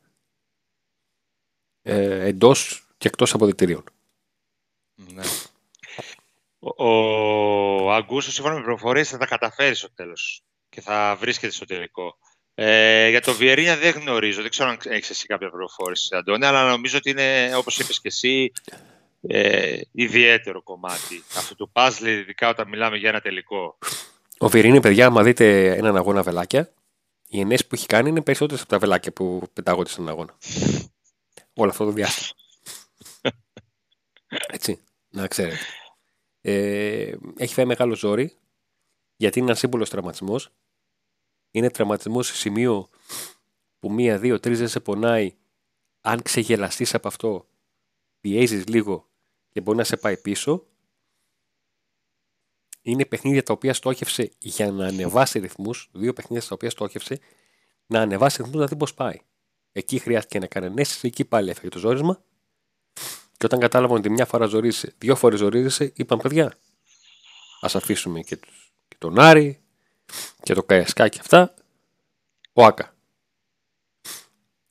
ε, 1.82 2.26
εντός 2.26 2.86
και 2.98 3.08
εκτός 3.08 3.34
αποδητηρίων. 3.34 3.84
Ναι. 4.94 5.22
Ο, 6.58 6.92
ο 7.84 7.92
Αγκούστο, 7.92 8.30
σύμφωνα 8.30 8.54
με 8.54 8.60
πληροφορίε, 8.60 9.04
θα 9.04 9.18
τα 9.18 9.26
καταφέρει 9.26 9.74
στο 9.74 9.90
τέλος 9.90 10.42
και 10.68 10.80
θα 10.80 11.16
βρίσκεται 11.20 11.52
στο 11.52 11.64
τελικό. 11.64 12.18
Ε, 12.54 13.08
για 13.08 13.20
το 13.20 13.32
Βιερίνια 13.32 13.76
δεν 13.76 13.92
γνωρίζω, 13.92 14.42
δεν 14.42 14.50
ξέρω 14.50 14.68
αν 14.68 14.78
έχεις 14.84 15.10
εσύ 15.10 15.26
κάποια 15.26 15.50
πληροφόρηση, 15.50 16.16
Αντώνη, 16.16 16.44
αλλά 16.44 16.68
νομίζω 16.70 16.96
ότι 16.98 17.10
είναι, 17.10 17.56
όπως 17.56 17.78
είπες 17.78 18.00
και 18.00 18.08
εσύ, 18.08 18.52
ε, 19.28 19.80
ιδιαίτερο 19.92 20.62
κομμάτι 20.62 21.24
αυτού 21.36 21.54
του 21.54 21.70
puzzle, 21.72 22.06
ειδικά 22.06 22.48
όταν 22.48 22.68
μιλάμε 22.68 22.96
για 22.96 23.08
ένα 23.08 23.20
τελικό. 23.20 23.78
Ο 24.38 24.48
Βιερίνια, 24.48 24.80
παιδιά, 24.80 25.06
άμα 25.06 25.22
δείτε 25.22 25.76
έναν 25.76 25.96
αγώνα 25.96 26.22
βελάκια, 26.22 26.72
οι 27.28 27.40
ενέσει 27.40 27.66
που 27.66 27.74
έχει 27.74 27.86
κάνει 27.86 28.08
είναι 28.08 28.22
περισσότερες 28.22 28.62
από 28.62 28.70
τα 28.70 28.78
βελάκια 28.78 29.12
που 29.12 29.42
πετάγονται 29.52 29.88
στον 29.88 30.08
αγώνα. 30.08 30.34
Όλο 31.54 31.70
αυτό 31.70 31.84
το 31.84 31.90
διάστημα. 31.90 32.40
Έτσι, 34.54 34.80
να 35.08 35.26
ξέρετε. 35.26 35.58
Ε, 36.40 37.14
έχει 37.36 37.54
φάει 37.54 37.64
μεγάλο 37.64 37.94
ζόρι, 37.94 38.32
γιατί 39.16 39.38
είναι 39.38 39.46
ένας 39.46 39.58
σύμβολος 39.58 39.90
τραυματισμός 39.90 40.50
είναι 41.56 41.70
τραυματισμός 41.70 42.26
σε 42.26 42.34
σημείο 42.34 42.88
που 43.78 43.92
μία, 43.92 44.18
δύο, 44.18 44.40
τρεις 44.40 44.58
δεν 44.58 44.68
σε 44.68 44.80
πονάει. 44.80 45.34
Αν 46.00 46.22
ξεγελαστείς 46.22 46.94
από 46.94 47.08
αυτό, 47.08 47.48
πιέζεις 48.20 48.66
λίγο 48.66 49.08
και 49.48 49.60
μπορεί 49.60 49.76
να 49.76 49.84
σε 49.84 49.96
πάει 49.96 50.16
πίσω. 50.16 50.66
Είναι 52.86 53.04
παιχνίδια 53.04 53.42
τα 53.42 53.52
οποία 53.52 53.74
στόχευσε 53.74 54.30
για 54.38 54.72
να 54.72 54.86
ανεβάσει 54.86 55.38
ρυθμούς. 55.38 55.88
Δύο 55.92 56.12
παιχνίδια 56.12 56.42
στα 56.42 56.54
οποία 56.54 56.70
στόχευσε 56.70 57.18
να 57.86 58.00
ανεβάσει 58.00 58.42
ρυθμούς 58.42 58.60
να 58.60 58.66
δει 58.66 58.76
πώς 58.76 58.94
πάει. 58.94 59.18
Εκεί 59.72 59.98
χρειάστηκε 59.98 60.38
να 60.38 60.46
κάνει 60.46 60.66
ενέστηση, 60.66 61.06
εκεί 61.06 61.24
πάλι 61.24 61.50
έφεγε 61.50 61.68
το 61.68 61.78
ζόρισμα. 61.78 62.22
Και 63.36 63.46
όταν 63.46 63.60
κατάλαβαν 63.60 63.96
ότι 63.96 64.10
μια 64.10 64.26
φορά 64.26 64.46
ζορίζεσαι, 64.46 64.94
δύο 64.98 65.16
φορές 65.16 65.38
ζορίζεσαι, 65.38 65.92
είπαν 65.94 66.18
παιδιά, 66.18 66.58
ας 67.60 67.76
αφήσουμε 67.76 68.20
και, 68.20 68.36
και 68.88 68.96
τον 68.98 69.18
Άρη, 69.18 69.60
και 70.42 70.54
το 70.54 70.62
Καϊασκά 70.62 71.08
και 71.08 71.18
αυτά, 71.20 71.54
ο 72.52 72.64
Άκα. 72.64 72.96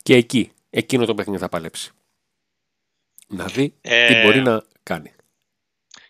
Και 0.04 0.16
εκεί, 0.16 0.52
εκείνο 0.70 1.06
το 1.06 1.16
παιχνίδι 1.16 1.40
θα 1.40 1.50
παλέψει. 1.50 1.92
Να 3.28 3.46
δει 3.46 3.70
τι 3.70 3.90
ε, 3.90 4.24
μπορεί 4.24 4.42
να 4.42 4.64
κάνει. 4.84 5.15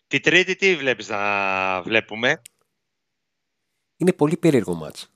Τη 0.07 0.19
τρίτη 0.19 0.55
τι 0.55 0.75
βλέπεις 0.75 1.09
να 1.09 1.81
βλέπουμε; 1.81 2.41
Είναι 3.97 4.13
πολύ 4.13 4.37
περίεργο 4.37 4.73
μάτς. 4.73 5.09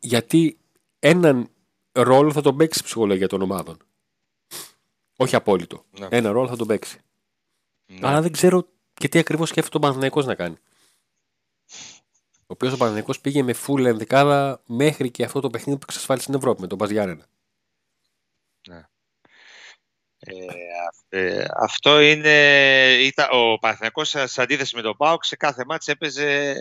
Γιατί 0.00 0.58
έναν 0.98 1.50
ρόλο 1.92 2.32
θα 2.32 2.40
τον 2.40 2.56
παίξει 2.56 2.80
η 2.80 2.84
ψυχολογία 2.84 3.28
των 3.28 3.42
ομάδων. 3.42 3.76
Όχι 5.16 5.36
απόλυτο. 5.36 5.84
Ναι. 5.98 6.06
Ένα 6.10 6.30
ρόλο 6.30 6.48
θα 6.48 6.56
τον 6.56 6.66
παίξει. 6.66 7.00
Ναι. 7.86 8.08
Αλλά 8.08 8.22
δεν 8.22 8.32
ξέρω 8.32 8.68
και 8.94 9.08
τι 9.08 9.18
ακριβώς 9.18 9.48
σκέφτεται 9.48 9.76
ο 9.76 9.80
Παναθηναϊκός 9.80 10.26
να 10.26 10.34
κάνει 10.34 10.56
ο 12.50 12.54
οποίος 12.54 12.72
ο 12.72 12.76
Παναγενικό 12.76 13.12
πήγε 13.20 13.42
με 13.42 13.54
full 13.66 13.84
ενδεκάδα 13.84 14.62
μέχρι 14.66 15.10
και 15.10 15.24
αυτό 15.24 15.40
το 15.40 15.50
παιχνίδι 15.50 15.78
που 15.78 15.84
εξασφάλισε 15.88 16.24
στην 16.24 16.38
Ευρώπη 16.38 16.60
με 16.60 16.66
τον 16.66 16.78
Παζιάννενα. 16.78 17.26
Ναι. 18.68 18.88
Ε, 21.08 21.18
ε, 21.18 21.46
αυτό 21.56 22.00
είναι. 22.00 22.32
Ήταν, 23.00 23.28
ο 23.30 23.58
Παναθηναϊκός 23.58 24.14
σε 24.24 24.42
αντίθεση 24.42 24.76
με 24.76 24.82
τον 24.82 24.96
Πάοξ 24.96 25.28
σε 25.28 25.36
κάθε 25.36 25.64
μάτς 25.66 25.88
έπαιζε 25.88 26.54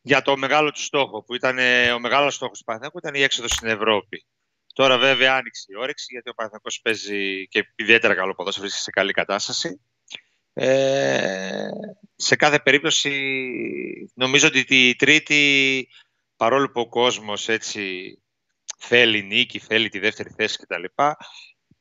για 0.00 0.22
το 0.22 0.36
μεγάλο 0.36 0.70
του 0.70 0.82
στόχο. 0.82 1.22
Που 1.22 1.34
ήταν, 1.34 1.58
ο 1.94 1.98
μεγάλος 1.98 2.34
στόχος 2.34 2.58
του 2.58 2.64
Παναθηναϊκού 2.64 2.98
ήταν 2.98 3.14
η 3.14 3.22
έξοδος 3.22 3.50
στην 3.50 3.68
Ευρώπη. 3.68 4.26
Τώρα 4.74 4.98
βέβαια 4.98 5.34
άνοιξε 5.34 5.64
η 5.68 5.76
όρεξη 5.76 6.06
γιατί 6.10 6.30
ο 6.30 6.34
Παναθηναϊκός 6.34 6.80
παίζει 6.82 7.48
και 7.48 7.72
ιδιαίτερα 7.74 8.14
καλό 8.14 8.34
ποδόσφαιρο, 8.34 8.62
βρίσκεται 8.62 8.84
σε 8.84 8.90
καλή 8.90 9.12
κατάσταση. 9.12 9.80
Ε, 10.52 11.68
σε 12.16 12.36
κάθε 12.36 12.58
περίπτωση 12.58 13.10
νομίζω 14.14 14.46
ότι 14.46 14.88
η 14.88 14.96
τρίτη 14.96 15.88
παρόλο 16.36 16.70
που 16.70 16.80
ο 16.80 16.88
κόσμος 16.88 17.48
έτσι 17.48 18.14
θέλει 18.78 19.22
νίκη, 19.22 19.58
θέλει 19.58 19.88
τη 19.88 19.98
δεύτερη 19.98 20.34
θέση 20.36 20.58
κτλ. 20.58 20.84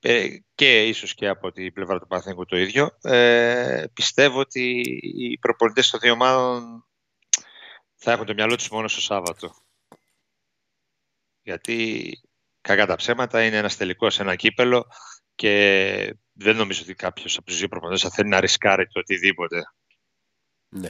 Ε, 0.07 0.27
και 0.55 0.87
ίσως 0.87 1.13
και 1.13 1.27
από 1.27 1.51
την 1.51 1.73
πλευρά 1.73 1.99
του 1.99 2.07
Παναθηναϊκού 2.07 2.45
το 2.45 2.57
ίδιο. 2.57 2.97
Ε, 3.01 3.85
πιστεύω 3.93 4.39
ότι 4.39 4.81
οι 5.01 5.37
προπονητές 5.37 5.89
των 5.89 5.99
δύο 5.99 6.11
ομάδων 6.11 6.85
θα 7.95 8.11
έχουν 8.11 8.25
το 8.25 8.33
μυαλό 8.33 8.55
τους 8.55 8.69
μόνο 8.69 8.87
στο 8.87 9.01
Σάββατο. 9.01 9.55
Γιατί 11.41 12.09
κακά 12.61 12.85
τα 12.85 12.95
ψέματα 12.95 13.45
είναι 13.45 13.57
ένας 13.57 13.77
τελικός 13.77 14.13
σε 14.13 14.21
ένα 14.21 14.35
κύπελο 14.35 14.87
και 15.35 16.15
δεν 16.33 16.55
νομίζω 16.55 16.81
ότι 16.81 16.93
κάποιος 16.93 17.37
από 17.37 17.45
τους 17.45 17.57
δύο 17.57 17.67
προπονητές 17.67 18.01
θα 18.01 18.09
θέλει 18.09 18.29
να 18.29 18.39
ρισκάρει 18.39 18.87
το 18.87 18.99
οτιδήποτε. 18.99 19.63
Ναι. 20.69 20.89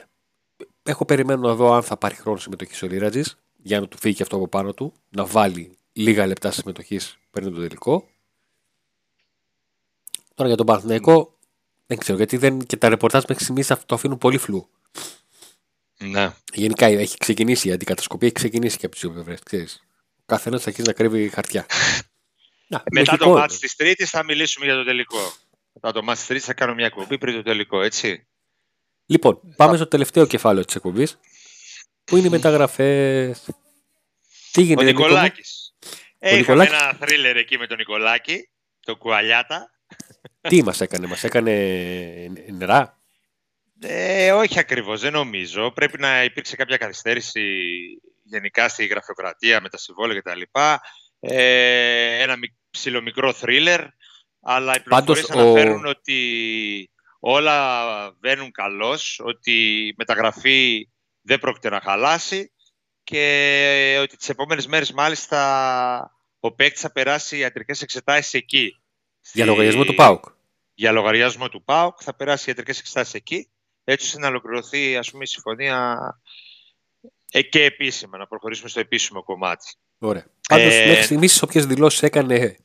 Έχω 0.84 1.06
περιμένω 1.06 1.48
να 1.48 1.56
δω 1.56 1.74
αν 1.74 1.84
θα 1.84 1.98
πάρει 1.98 2.16
χρόνο 2.16 2.38
συμμετοχής 2.38 2.84
ο 2.84 2.88
Λίρατζης 2.88 3.38
για 3.56 3.80
να 3.80 3.88
του 3.88 3.98
φύγει 3.98 4.16
και 4.16 4.24
αυτό 4.24 4.36
από 4.36 4.48
πάνω 4.48 4.74
του, 4.74 4.94
να 5.10 5.26
βάλει 5.26 5.78
λίγα 5.92 6.28
λεπτά 6.28 6.52
συμμετοχής 6.52 7.18
πριν 7.32 7.54
το 7.54 7.60
τελικό. 7.60 8.10
Τώρα 10.36 10.50
για 10.50 10.58
τον 10.58 10.66
Παναθηναϊκό 10.66 11.38
δεν 11.86 11.98
ξέρω 11.98 12.18
γιατί 12.18 12.38
δεν, 12.38 12.66
και 12.66 12.78
τα 12.78 12.90
ρεπορτάζ 12.90 13.24
μέχρι 13.28 13.44
στιγμής 13.44 13.68
το 13.68 13.96
αφήνουν 13.96 14.18
πολύ 14.18 14.38
φλού. 14.38 14.70
Ναι. 15.98 16.34
Γενικά 16.54 16.86
έχει 16.86 17.18
ξεκινήσει 17.18 17.68
η 17.68 17.72
αντικατασκοπή, 17.72 18.26
έχει 18.26 18.36
ξεκινήσει 18.36 18.78
και 18.78 18.86
από 18.86 18.96
τις 18.96 19.04
δύο 19.04 19.12
πλευρές. 19.12 19.82
Ο 20.18 20.24
καθένας 20.26 20.62
θα 20.64 20.70
αρχίσει 20.70 20.88
να 20.88 20.94
κρύβει 20.94 21.30
χαρτιά. 21.30 21.66
Να, 22.68 22.84
Μετά 22.92 23.18
το 23.18 23.30
μάτι 23.30 23.58
της 23.58 23.76
Τρίτης 23.76 24.10
θα 24.10 24.24
μιλήσουμε 24.24 24.66
για 24.66 24.76
το 24.76 24.84
τελικό. 24.84 25.34
Μετά 25.74 25.92
το 25.92 26.04
μάτι 26.04 26.18
της 26.18 26.28
Τρίτης 26.28 26.46
θα 26.46 26.54
κάνω 26.54 26.74
μια 26.74 26.86
εκπομπή 26.86 27.18
πριν 27.18 27.36
το 27.36 27.42
τελικό, 27.42 27.82
έτσι. 27.82 28.28
Λοιπόν, 29.06 29.40
πάμε 29.56 29.76
στο 29.76 29.88
τελευταίο 29.88 30.26
κεφάλαιο 30.26 30.66
της 30.66 30.76
εκπομπής. 30.76 31.20
Πού 32.04 32.18
είναι 32.18 32.28
οι 32.28 32.30
μεταγραφές. 32.30 33.50
Τι 34.52 34.62
γίνεται, 34.62 34.82
Ο 34.82 34.86
Νικολάκης. 34.86 35.76
Έχαμε 36.20 36.66
ένα 36.66 36.94
θρίλερ 37.00 37.38
εκεί 37.38 37.58
με 37.58 37.68
τον 37.68 37.78
Νικολάκη, 37.78 38.50
το 38.80 38.96
Κουαλιάτα. 38.96 39.75
Τι 40.42 40.64
μας 40.64 40.82
έκανε, 40.82 41.08
μας 41.08 41.24
έκανε 41.24 41.52
νερά; 42.52 43.00
Ε, 43.82 44.32
όχι 44.32 44.60
ακριβώς, 44.60 45.02
δεν 45.02 45.12
νομίζω. 45.12 45.72
Πρέπει 45.72 46.00
να 46.00 46.24
υπήρξε 46.24 46.56
κάποια 46.56 46.78
καθυστέρηση 46.78 47.70
γενικά 48.24 48.70
στη 48.70 48.86
γραφειοκρατία 48.86 49.62
με 49.62 49.70
τα 49.70 49.78
συμβόλαια 49.78 50.22
κτλ. 50.22 50.42
Ε, 51.20 52.22
ένα 52.22 52.36
ψιλομικρό 52.70 53.34
θρίλερ, 53.34 53.82
αλλά 54.42 54.76
οι 54.76 54.80
πληροφορίες 54.80 55.30
αναφέρουν 55.30 55.86
ότι 55.86 56.90
όλα 57.20 57.88
βαίνουν 58.20 58.52
καλώς, 58.52 59.22
ότι 59.24 59.88
η 59.88 59.94
μεταγραφή 59.98 60.90
δεν 61.22 61.40
πρόκειται 61.40 61.70
να 61.70 61.82
χαλάσει 61.82 62.52
και 63.04 63.98
ότι 64.02 64.18
τις 64.18 64.30
επόμενες 64.30 64.68
μέρες 64.68 64.92
μάλιστα 64.92 66.12
ο 66.40 66.52
παίκτης 66.52 66.82
θα 66.82 66.92
περάσει 66.92 67.38
ιατρικές 67.38 67.82
εξετάσεις 67.82 68.34
εκεί. 68.34 68.80
Για 69.34 69.46
λογαριασμό 69.46 69.84
του 69.84 69.96
ΠΑΟΚ. 69.96 70.26
Για 70.74 70.92
λογαριασμό 70.92 71.50
του 71.50 71.64
ΠΑΟΚ 71.64 71.98
θα 72.02 72.16
περάσει 72.16 72.50
ιατρικές 72.50 72.80
εξετάσεις 72.80 73.14
εκεί, 73.14 73.50
έτσι 73.84 74.06
ώστε 74.06 74.20
να 74.20 74.28
ολοκληρωθεί 74.28 74.98
ας 74.98 75.12
πούμε, 75.12 75.24
η 75.24 75.28
συμφωνία 75.28 75.98
ε, 77.32 77.42
και 77.42 77.64
επίσημα, 77.64 78.18
να 78.18 78.28
προχωρήσουμε 78.28 78.70
στο 78.70 78.80
επίσημο 78.80 79.24
κομμάτι. 79.24 79.74
Ωραία. 79.98 80.26
Πάντως, 80.50 80.74
ε... 80.74 80.88
μέχρι 80.88 81.04
στιγμής, 81.04 81.42
όποιες 81.42 81.66
δηλώσεις 81.66 82.04
έκανε 82.04 82.58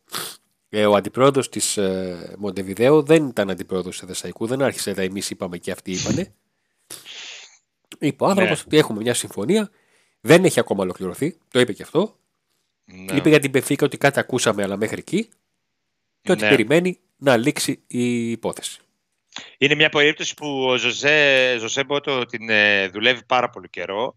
ε, 0.68 0.86
ο 0.86 0.94
αντιπρόεδρος 0.94 1.48
της 1.48 1.76
ε, 1.76 2.34
Μοντεβιδέου, 2.38 3.02
δεν 3.02 3.26
ήταν 3.26 3.50
αντιπρόεδρος 3.50 3.98
του 3.98 4.06
Θεσσαϊκού, 4.06 4.46
δεν 4.46 4.62
άρχισε 4.62 4.94
τα 4.94 5.02
εμείς 5.02 5.30
είπαμε 5.30 5.58
και 5.58 5.70
αυτοί 5.70 5.90
είπανε. 5.90 6.34
Είπε 7.98 8.24
ο 8.24 8.26
άνθρωπος 8.26 8.58
ναι. 8.58 8.62
ότι 8.66 8.76
έχουμε 8.76 9.00
μια 9.00 9.14
συμφωνία, 9.14 9.70
δεν 10.20 10.44
έχει 10.44 10.60
ακόμα 10.60 10.82
ολοκληρωθεί, 10.82 11.38
το 11.50 11.60
είπε 11.60 11.72
και 11.72 11.82
αυτό. 11.82 12.18
Ναι. 12.84 13.16
Είπε 13.16 13.28
για 13.28 13.38
την 13.38 13.50
Πεφίκα 13.50 13.84
ότι 13.84 13.96
κάτι 13.98 14.18
ακούσαμε, 14.18 14.62
αλλά 14.62 14.76
μέχρι 14.76 14.98
εκεί. 14.98 15.28
Και 16.22 16.32
ότι 16.32 16.42
ναι. 16.42 16.48
περιμένει 16.48 16.98
να 17.16 17.36
λήξει 17.36 17.82
η 17.86 18.30
υπόθεση. 18.30 18.80
Είναι 19.58 19.74
μια 19.74 19.88
περίπτωση 19.88 20.34
που 20.34 20.64
ο 20.64 20.76
Ζωζέ, 20.76 21.56
Ζωζέ 21.58 21.84
Μπότο 21.84 22.26
την 22.26 22.48
ε, 22.48 22.88
δουλεύει 22.88 23.24
πάρα 23.24 23.50
πολύ 23.50 23.68
καιρό 23.68 24.16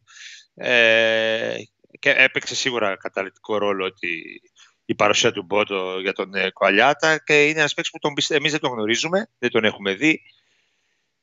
ε, 0.53 1.55
και 1.99 2.09
έπαιξε 2.09 2.55
σίγουρα 2.55 2.97
καταλητικό 2.97 3.57
ρόλο 3.57 3.85
ότι 3.85 4.41
η 4.85 4.95
παρουσία 4.95 5.31
του 5.31 5.43
Μπότο 5.43 5.99
για 5.99 6.13
τον 6.13 6.35
ε, 6.35 6.49
Κοαλιάτα 6.51 7.17
και 7.17 7.43
είναι 7.43 7.59
ένας 7.59 7.73
παίκτης 7.73 7.91
που 7.91 7.99
τον 7.99 8.37
εμείς 8.37 8.51
δεν 8.51 8.59
τον 8.59 8.71
γνωρίζουμε, 8.71 9.29
δεν 9.37 9.49
τον 9.49 9.63
έχουμε 9.63 9.93
δει, 9.93 10.21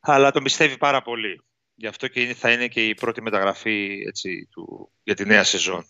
αλλά 0.01 0.31
τον 0.31 0.43
πιστεύει 0.43 0.79
πάρα 0.79 1.03
πολύ. 1.03 1.45
Γι' 1.75 1.87
αυτό 1.87 2.09
και 2.09 2.35
θα 2.35 2.53
είναι 2.53 2.69
και 2.69 2.87
η 2.87 2.95
πρώτη 2.95 3.23
μεταγραφή 3.23 4.05
έτσι, 4.07 4.49
του, 4.51 4.93
για 5.03 5.15
τη 5.15 5.25
νέα 5.25 5.45
σεζόν. 5.45 5.85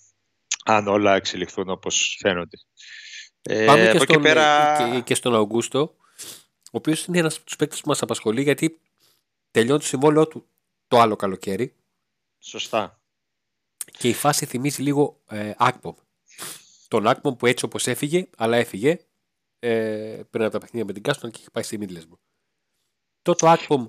Αν 0.65 0.89
όλα 0.89 1.15
εξελιχθούν 1.15 1.69
όπως 1.69 2.17
φαίνονται. 2.21 2.57
Ε, 3.43 3.65
Πάμε 3.65 3.91
και, 3.93 3.99
στον, 3.99 4.23
πέρα... 4.23 4.77
και, 4.93 5.01
και 5.01 5.15
στον 5.15 5.35
Αουγκούστο, 5.35 5.95
ο 6.65 6.77
οποίος 6.77 7.05
είναι 7.05 7.19
ένας 7.19 7.37
από 7.37 7.45
τους 7.45 7.57
παίκτες 7.57 7.81
που 7.81 7.89
μας 7.89 8.03
απασχολεί 8.03 8.43
γιατί 8.43 8.81
τελειώνει 9.51 9.81
το 9.81 9.87
συμβόλαιό 9.87 10.29
του 10.29 10.49
το 10.89 10.99
άλλο 11.01 11.17
καλοκαίρι. 11.17 11.75
Σωστά. 12.39 13.01
Και 13.99 14.09
η 14.09 14.15
φάση 14.15 14.47
θυμίζει 14.47 14.83
λίγο 14.83 15.21
ε, 15.29 15.53
Ακπομ. 15.57 15.95
Τον 16.89 17.07
Ακπομ 17.07 17.37
που 17.37 17.47
έτσι 17.47 17.65
όπως 17.65 17.87
έφυγε, 17.87 18.29
αλλά 18.37 18.57
έφυγε 18.57 18.99
ε, 19.59 20.23
πριν 20.31 20.45
από 20.45 20.53
τα 20.53 20.59
παιχνίδια 20.59 20.87
με 20.87 20.93
την 20.93 21.03
Κάστον 21.03 21.31
και 21.31 21.39
είχε 21.41 21.51
πάει 21.51 21.63
στη 21.63 21.79
Μίτλεσμπο. 21.79 22.19
Τότε 23.23 23.47
ο 23.47 23.49
Ακπομ 23.49 23.89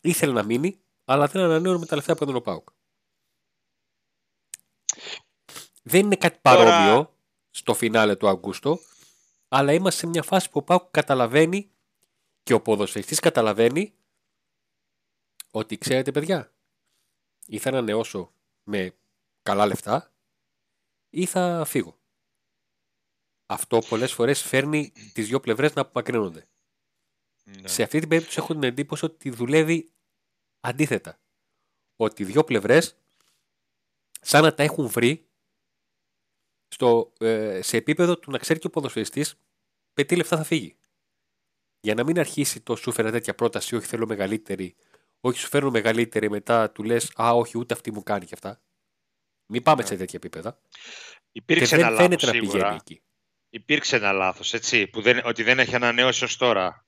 ήθελε 0.00 0.32
να 0.32 0.42
μείνει, 0.42 0.80
αλλά 1.04 1.26
δεν 1.26 1.42
ανανέωνε 1.42 1.78
με 1.78 1.86
τα 1.86 1.96
λεφτά 1.96 2.14
που 2.14 2.22
έδωνε 2.22 2.38
ο 2.38 2.42
Πάουκ. 2.42 2.68
Δεν 5.82 6.04
είναι 6.04 6.16
κάτι 6.16 6.38
παρόμοιο 6.42 7.14
στο 7.54 7.74
φινάλε 7.74 8.16
του 8.16 8.28
Αγκούστο, 8.28 8.78
αλλά 9.48 9.72
είμαστε 9.72 10.00
σε 10.00 10.06
μια 10.06 10.22
φάση 10.22 10.50
που 10.50 10.58
ο 10.58 10.62
Πάουκ 10.62 10.90
καταλαβαίνει 10.90 11.70
και 12.42 12.52
ο 12.52 12.60
ποδοσφαιριστής 12.60 13.20
καταλαβαίνει 13.20 13.94
ότι 15.50 15.78
ξέρετε 15.78 16.12
παιδιά, 16.12 16.52
ή 17.46 17.58
θα 17.58 17.68
ανανεώσω 17.68 18.32
με 18.62 18.94
καλά 19.42 19.66
λεφτά 19.66 20.12
ή 21.10 21.26
θα 21.26 21.64
φύγω. 21.66 22.00
Αυτό 23.46 23.78
πολλές 23.78 24.12
φορές 24.12 24.42
φέρνει 24.42 24.92
τις 25.12 25.26
δύο 25.26 25.40
πλευρές 25.40 25.74
να 25.74 25.80
απομακρύνονται. 25.80 26.46
Ναι. 27.44 27.68
Σε 27.68 27.82
αυτή 27.82 27.98
την 27.98 28.08
περίπτωση 28.08 28.38
έχω 28.38 28.52
την 28.52 28.62
εντύπωση 28.62 29.04
ότι 29.04 29.30
δουλεύει 29.30 29.92
αντίθετα. 30.60 31.20
Ότι 31.96 32.22
οι 32.22 32.26
δύο 32.26 32.44
πλευρές 32.44 32.96
σαν 34.20 34.42
να 34.42 34.54
τα 34.54 34.62
έχουν 34.62 34.88
βρει 34.88 35.28
στο, 36.72 37.12
ε, 37.18 37.60
σε 37.62 37.76
επίπεδο 37.76 38.18
του 38.18 38.30
να 38.30 38.38
ξέρει 38.38 38.58
και 38.58 38.66
ο 38.66 38.70
ποδοσφαιριστής 38.70 39.34
με 39.94 40.04
τι 40.04 40.16
λεφτά 40.16 40.36
θα 40.36 40.44
φύγει. 40.44 40.76
Για 41.80 41.94
να 41.94 42.04
μην 42.04 42.18
αρχίσει 42.18 42.60
το 42.60 42.76
σου 42.76 42.92
φέρα 42.92 43.10
τέτοια 43.10 43.34
πρόταση, 43.34 43.76
όχι 43.76 43.86
θέλω 43.86 44.06
μεγαλύτερη, 44.06 44.76
όχι 45.20 45.38
σου 45.38 45.48
φέρνω 45.48 45.70
μεγαλύτερη, 45.70 46.30
μετά 46.30 46.70
του 46.70 46.82
λες 46.82 47.12
Α, 47.22 47.30
όχι, 47.30 47.58
ούτε 47.58 47.74
αυτή 47.74 47.92
μου 47.92 48.02
κάνει 48.02 48.24
και 48.24 48.34
αυτά. 48.34 48.60
Μην 49.46 49.62
πάμε 49.62 49.82
ναι. 49.82 49.88
σε 49.88 49.96
τέτοια 49.96 50.18
επίπεδα. 50.22 50.60
Υπήρξε 51.32 51.76
και 51.76 51.82
δεν 51.82 51.96
φαίνεται 51.96 52.26
να 52.26 52.32
πηγαίνει 52.32 52.74
εκεί. 52.74 53.02
Υπήρξε 53.50 53.96
ένα 53.96 54.12
λάθος, 54.12 54.54
έτσι, 54.54 54.86
που 54.86 55.00
δεν, 55.00 55.20
ότι 55.24 55.42
δεν 55.42 55.58
έχει 55.58 55.74
ανανεώσει 55.74 56.24
ως 56.24 56.36
τώρα. 56.36 56.86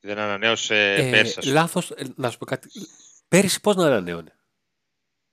Δεν 0.00 0.18
ανανέωσε 0.18 0.94
ε, 0.94 1.10
πέρσι. 1.10 1.48
Λάθος, 1.48 1.90
ε, 1.90 2.12
να 2.16 2.30
σου 2.30 2.38
πω 2.38 2.44
κάτι. 2.44 2.68
Πέρυσι 3.28 3.60
πώς 3.60 3.76
να 3.76 3.86
ανανέωνε. 3.86 4.36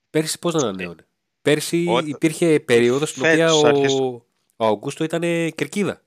Πέρυσι 0.10 0.40
πώς 0.40 0.54
να 0.54 0.60
ανανέωνε. 0.60 1.08
Πέρυσι 1.44 1.86
ο... 1.90 2.00
υπήρχε 2.00 2.60
περίοδος 2.60 3.10
στην 3.10 3.26
οποία 3.26 3.54
ο, 3.54 4.26
ο 4.56 4.66
Αουγκούστο 4.66 5.04
ήταν 5.04 5.22
κερκίδα. 5.56 6.04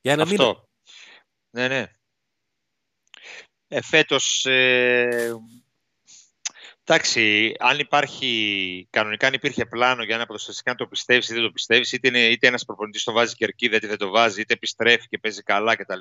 Για 0.00 0.12
ένα 0.12 0.22
Αυτό. 0.22 0.66
μήνα. 1.50 1.68
Ναι, 1.68 1.68
ναι. 1.68 1.90
Ε, 3.68 3.82
φέτος 3.82 4.46
ε, 4.46 5.34
Εντάξει, 6.84 7.54
αν 7.58 7.78
υπάρχει, 7.78 8.86
κανονικά 8.90 9.26
αν 9.26 9.32
υπήρχε 9.32 9.66
πλάνο 9.66 10.02
για 10.02 10.14
ένα 10.14 10.26
ποδοσφαιριστή, 10.26 10.70
αν 10.70 10.76
το 10.76 10.86
πιστεύεις 10.86 11.28
ή 11.28 11.34
δεν 11.34 11.42
το 11.42 11.50
πιστεύεις, 11.50 11.92
είτε, 11.92 12.08
είναι, 12.08 12.18
είτε 12.18 12.46
ένας 12.46 12.64
προπονητής 12.64 13.04
το 13.04 13.12
βάζει 13.12 13.34
κερκίδα, 13.34 13.76
είτε 13.76 13.86
δεν 13.86 13.98
το 13.98 14.10
βάζει, 14.10 14.40
είτε 14.40 14.54
επιστρέφει 14.54 15.08
και 15.08 15.18
παίζει 15.18 15.42
καλά 15.42 15.76
κτλ. 15.76 16.00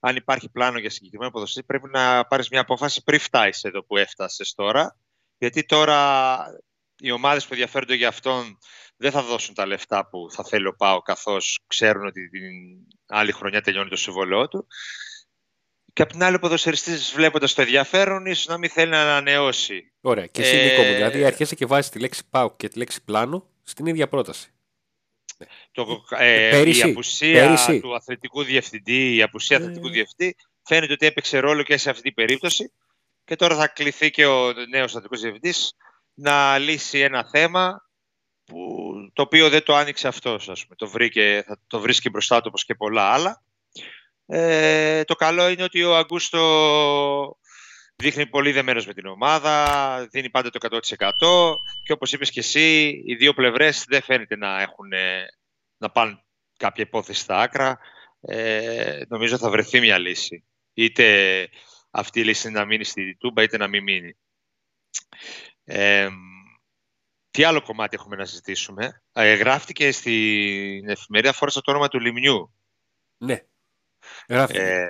Αν 0.00 0.16
υπάρχει 0.16 0.48
πλάνο 0.48 0.78
για 0.78 0.90
συγκεκριμένο 0.90 1.30
ποδοσφαιριστή, 1.30 1.72
πρέπει 1.72 1.92
να 1.92 2.26
πάρεις 2.26 2.48
μια 2.48 2.60
απόφαση 2.60 3.02
πριν 3.02 3.20
φτάσεις 3.20 3.62
εδώ 3.62 3.84
που 3.84 3.96
έφτασες 3.96 4.54
τώρα. 4.54 4.98
Γιατί 5.38 5.64
τώρα 5.64 6.38
οι 6.98 7.10
ομάδες 7.10 7.42
που 7.42 7.52
ενδιαφέρονται 7.52 7.94
για 7.94 8.08
αυτόν 8.08 8.58
δεν 8.96 9.10
θα 9.10 9.22
δώσουν 9.22 9.54
τα 9.54 9.66
λεφτά 9.66 10.08
που 10.08 10.26
θα 10.30 10.44
θέλει 10.44 10.66
ο 10.66 10.74
Πάο, 10.76 11.02
καθώς 11.02 11.58
ξέρουν 11.66 12.06
ότι 12.06 12.28
την 12.28 12.42
άλλη 13.06 13.32
χρονιά 13.32 13.60
τελειώνει 13.60 13.88
το 13.88 13.96
συμβολό 13.96 14.48
του. 14.48 14.66
Και 15.92 16.02
απ' 16.02 16.10
την 16.10 16.22
άλλη, 16.22 16.36
ο 16.36 16.38
ποδοσφαιριστής 16.38 17.12
βλέποντας 17.14 17.54
το 17.54 17.62
ενδιαφέρον, 17.62 18.26
ίσως 18.26 18.46
να 18.46 18.58
μην 18.58 18.70
θέλει 18.70 18.90
να 18.90 19.00
ανανεώσει. 19.00 19.92
Ωραία. 20.00 20.26
Και 20.26 20.42
εσύ, 20.42 20.56
ε... 20.56 20.70
Νίκο 20.70 20.82
μου, 20.82 20.94
δηλαδή 20.94 21.22
έρχεσαι 21.22 21.54
και 21.54 21.66
βάζεις 21.66 21.90
τη 21.90 21.98
λέξη 21.98 22.22
πάω 22.30 22.56
και 22.56 22.68
τη 22.68 22.78
λέξη 22.78 23.04
πλάνο 23.04 23.50
στην 23.62 23.86
ίδια 23.86 24.08
πρόταση. 24.08 24.50
Το, 25.72 26.04
ε, 26.18 26.68
η 26.70 26.82
απουσία 26.82 27.78
του 27.80 27.94
αθλητικού 27.94 28.42
διευθυντή, 28.42 29.16
η 29.16 29.22
απουσία 29.22 29.56
αθλητικού 29.56 29.88
διευθυντή 29.88 30.36
φαίνεται 30.62 30.92
ότι 30.92 31.06
έπαιξε 31.06 31.38
ρόλο 31.38 31.62
και 31.62 31.76
σε 31.76 31.90
αυτή 31.90 32.02
την 32.02 32.14
περίπτωση 32.14 32.72
και 33.24 33.36
τώρα 33.36 33.56
θα 33.56 33.68
κληθεί 33.68 34.10
και 34.10 34.26
ο 34.26 34.52
νέος 34.52 34.90
αθλητικός 34.90 35.20
διευθυντής 35.20 35.72
να 36.16 36.58
λύσει 36.58 36.98
ένα 36.98 37.24
θέμα 37.24 37.90
που, 38.44 38.58
το 39.12 39.22
οποίο 39.22 39.48
δεν 39.48 39.62
το 39.62 39.74
άνοιξε 39.74 40.08
αυτός, 40.08 40.48
ας 40.48 40.62
πούμε. 40.62 40.76
Το, 40.76 40.88
βρήκε, 40.88 41.42
θα 41.46 41.58
το 41.66 41.80
βρίσκει 41.80 42.10
μπροστά 42.10 42.36
του 42.36 42.44
όπως 42.48 42.64
και 42.64 42.74
πολλά 42.74 43.12
άλλα. 43.12 43.42
Ε, 44.26 45.04
το 45.04 45.14
καλό 45.14 45.48
είναι 45.48 45.62
ότι 45.62 45.82
ο 45.82 45.96
Αγκούστο 45.96 47.36
δείχνει 47.96 48.26
πολύ 48.26 48.52
δεμένος 48.52 48.86
με 48.86 48.94
την 48.94 49.06
ομάδα, 49.06 50.06
δίνει 50.10 50.30
πάντα 50.30 50.50
το 50.50 50.58
100% 50.70 51.54
και 51.84 51.92
όπως 51.92 52.12
είπες 52.12 52.30
και 52.30 52.40
εσύ, 52.40 53.02
οι 53.06 53.14
δύο 53.14 53.34
πλευρές 53.34 53.84
δεν 53.88 54.02
φαίνεται 54.02 54.36
να, 54.36 54.60
έχουν, 54.60 54.88
να 55.76 55.90
πάνε 55.90 56.24
κάποια 56.56 56.84
υπόθεση 56.84 57.20
στα 57.20 57.40
άκρα. 57.40 57.78
Ε, 58.20 59.02
νομίζω 59.08 59.38
θα 59.38 59.50
βρεθεί 59.50 59.80
μια 59.80 59.98
λύση. 59.98 60.44
Είτε 60.74 61.48
αυτή 61.90 62.20
η 62.20 62.24
λύση 62.24 62.50
να 62.50 62.64
μείνει 62.64 62.84
στη 62.84 63.16
Τούμπα, 63.16 63.42
είτε 63.42 63.56
να 63.56 63.66
μην 63.66 63.82
μείνει. 63.82 64.16
Ε, 65.68 66.08
τι 67.30 67.44
άλλο 67.44 67.62
κομμάτι 67.62 67.96
έχουμε 67.96 68.16
να 68.16 68.24
συζητήσουμε; 68.24 69.02
Ε, 69.12 69.34
γράφτηκε 69.34 69.92
στην 69.92 70.88
εφημερίδα 70.88 71.32
Φόρσα 71.32 71.60
το 71.60 71.70
όνομα 71.70 71.88
του 71.88 72.00
Λιμνιού. 72.00 72.52
Ναι. 73.18 73.44
Γράφτηκε. 74.28 74.62
Ε, 74.62 74.88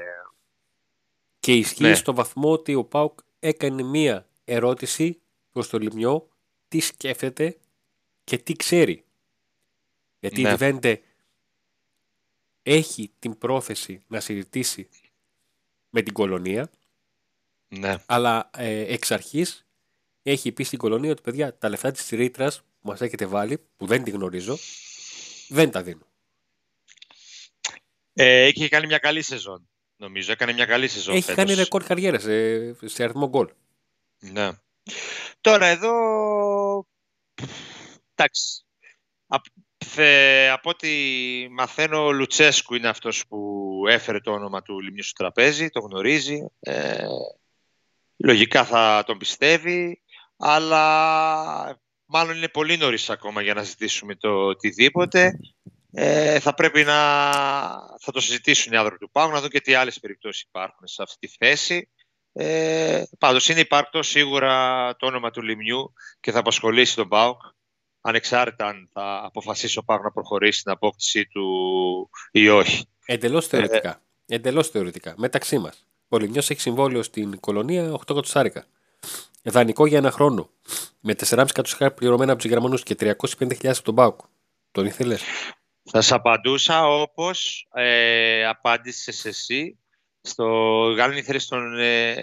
και 1.41 1.55
ισχύει 1.55 1.83
ναι. 1.83 1.95
στο 1.95 2.15
βαθμό 2.15 2.53
ότι 2.53 2.75
ο 2.75 2.85
Πάουκ 2.85 3.19
έκανε 3.39 3.83
μία 3.83 4.29
ερώτηση 4.45 5.21
προς 5.53 5.69
το 5.69 5.79
Λιμνιό 5.79 6.29
τι 6.69 6.81
σκέφτεται 6.81 7.59
και 8.25 8.39
τι 8.39 8.53
ξέρει. 8.53 9.05
Γιατί 10.21 10.43
ναι. 10.43 10.79
η 10.83 11.03
έχει 12.63 13.13
την 13.19 13.39
πρόθεση 13.39 14.03
να 14.07 14.21
συζητήσει 14.21 14.89
με 15.91 16.03
την 16.03 16.13
κολονία 16.13 16.71
ναι. 17.69 17.97
αλλά 18.07 18.51
ε, 18.57 18.93
εξ 18.93 19.11
αρχής 19.11 19.66
έχει 20.31 20.53
πει 20.53 20.65
στην 20.65 20.79
κολονία 20.79 21.11
ότι 21.11 21.23
παιδιά 21.23 21.59
τα 21.59 21.69
λεφτά 21.69 21.91
της 21.91 22.09
ρήτρας 22.09 22.61
που 22.61 22.89
μας 22.89 23.01
έχετε 23.01 23.27
βάλει 23.27 23.59
που 23.77 23.87
δεν 23.87 24.03
τη 24.03 24.11
γνωρίζω 24.11 24.59
δεν 25.49 25.71
τα 25.71 25.83
δίνω. 25.83 26.07
Ε, 28.13 28.45
έχει 28.45 28.69
κάνει 28.69 28.87
μια 28.87 28.99
καλή 28.99 29.23
σεζόν. 29.23 29.69
Νομίζω 29.97 30.33
έκανε 30.33 30.53
μια 30.53 30.67
καλή 30.67 30.89
σεζόν. 30.89 31.15
Έχει 31.15 31.35
κάνει 31.35 31.55
ρεκόρ 31.55 31.85
καριέρας 31.85 32.23
σε, 32.23 32.87
σε 32.89 33.03
αριθμό 33.03 33.29
γκολ. 33.29 33.49
Ναι. 34.19 34.51
Τώρα 35.41 35.67
εδώ. 35.67 35.93
Εντάξει. 38.15 38.65
Από 40.53 40.71
ό,τι 40.71 40.89
μαθαίνω, 41.51 42.05
ο 42.05 42.13
Λουτσέσκου 42.13 42.75
είναι 42.75 42.89
αυτός 42.89 43.27
που 43.27 43.83
έφερε 43.89 44.21
το 44.21 44.33
όνομα 44.33 44.63
του 44.63 44.81
Λιμνιού 44.81 45.03
στο 45.03 45.13
τραπέζι, 45.13 45.69
το 45.69 45.81
γνωρίζει. 45.81 46.47
Ε, 46.61 47.07
λογικά 48.17 48.65
θα 48.65 49.03
τον 49.07 49.19
πιστεύει, 49.19 50.03
αλλά 50.37 51.81
μάλλον 52.05 52.37
είναι 52.37 52.49
πολύ 52.49 52.77
νωρίς 52.77 53.11
ακόμα 53.11 53.43
για 53.43 53.55
να 53.55 53.63
ζητήσουμε 53.63 54.15
το 54.15 54.29
οτιδήποτε. 54.29 55.39
Ε, 55.93 56.41
θα 56.41 56.55
πρέπει 56.55 56.83
να 56.85 56.93
θα 58.01 58.13
το 58.13 58.21
συζητήσουν 58.21 58.73
οι 58.73 58.77
άνθρωποι 58.77 58.99
του 58.99 59.11
ΠΑΟΚ, 59.11 59.33
να 59.33 59.41
δουν 59.41 59.51
και 59.51 59.61
τι 59.61 59.75
άλλες 59.75 60.01
περιπτώσεις 60.01 60.43
υπάρχουν 60.43 60.87
σε 60.87 61.03
αυτή 61.03 61.27
τη 61.27 61.35
θέση. 61.39 61.91
Ε, 62.33 63.03
πάντως 63.19 63.49
είναι 63.49 63.61
υπάρκτο 63.61 64.03
σίγουρα 64.03 64.97
το 64.97 65.07
όνομα 65.07 65.31
του 65.31 65.43
Λιμιού 65.43 65.93
και 66.21 66.31
θα 66.33 66.39
απασχολήσει 66.39 66.95
τον 66.95 67.09
ΠΑΟΚ 67.09 67.41
ανεξάρτητα 68.01 68.67
αν 68.67 68.89
θα 68.93 69.21
αποφασίσει 69.25 69.79
ο 69.79 69.83
ΠΑΟΚ 69.83 70.03
να 70.03 70.13
προχωρήσει 70.13 70.59
στην 70.59 70.73
απόκτησή 70.73 71.27
του 71.27 71.45
ή 72.31 72.49
όχι. 72.49 72.85
Εντελώς 73.07 73.47
θεωρητικά. 73.47 74.03
Ε, 74.27 74.35
Εντελώς 74.35 74.69
θεωρητικά. 74.69 75.15
Μεταξύ 75.17 75.59
μας. 75.59 75.87
Ο 76.09 76.19
Λιμιός 76.19 76.51
έχει 76.51 76.61
συμβόλαιο 76.61 77.03
στην 77.03 77.41
κολονία 77.41 77.93
8 77.93 77.99
κατοστάρικα. 78.07 78.67
Δανεικό 79.43 79.87
για 79.87 79.99
ένα 79.99 80.11
χρόνο. 80.11 80.51
Με 81.01 81.15
4,5 81.29 81.45
εκατομμύρια 81.49 81.93
πληρωμένα 81.95 82.33
από 82.33 82.41
τους 82.41 82.51
Γερμανού 82.51 82.77
και 82.77 82.97
350.000 82.99 83.67
από 83.67 83.83
τον 83.83 83.95
Πάουκ. 83.95 84.21
Τον 84.71 84.87
ήθελες; 84.87 85.23
Θα 85.91 86.03
σας 86.03 86.13
απαντούσα 86.13 86.87
όπως 86.87 87.69
ε, 87.75 88.47
απάντησες 88.47 89.25
εσύ 89.25 89.79
στο 90.21 90.45
Γάλλον 90.97 91.17
ήθελες 91.17 91.43
στον 91.43 91.79
ε, 91.79 92.15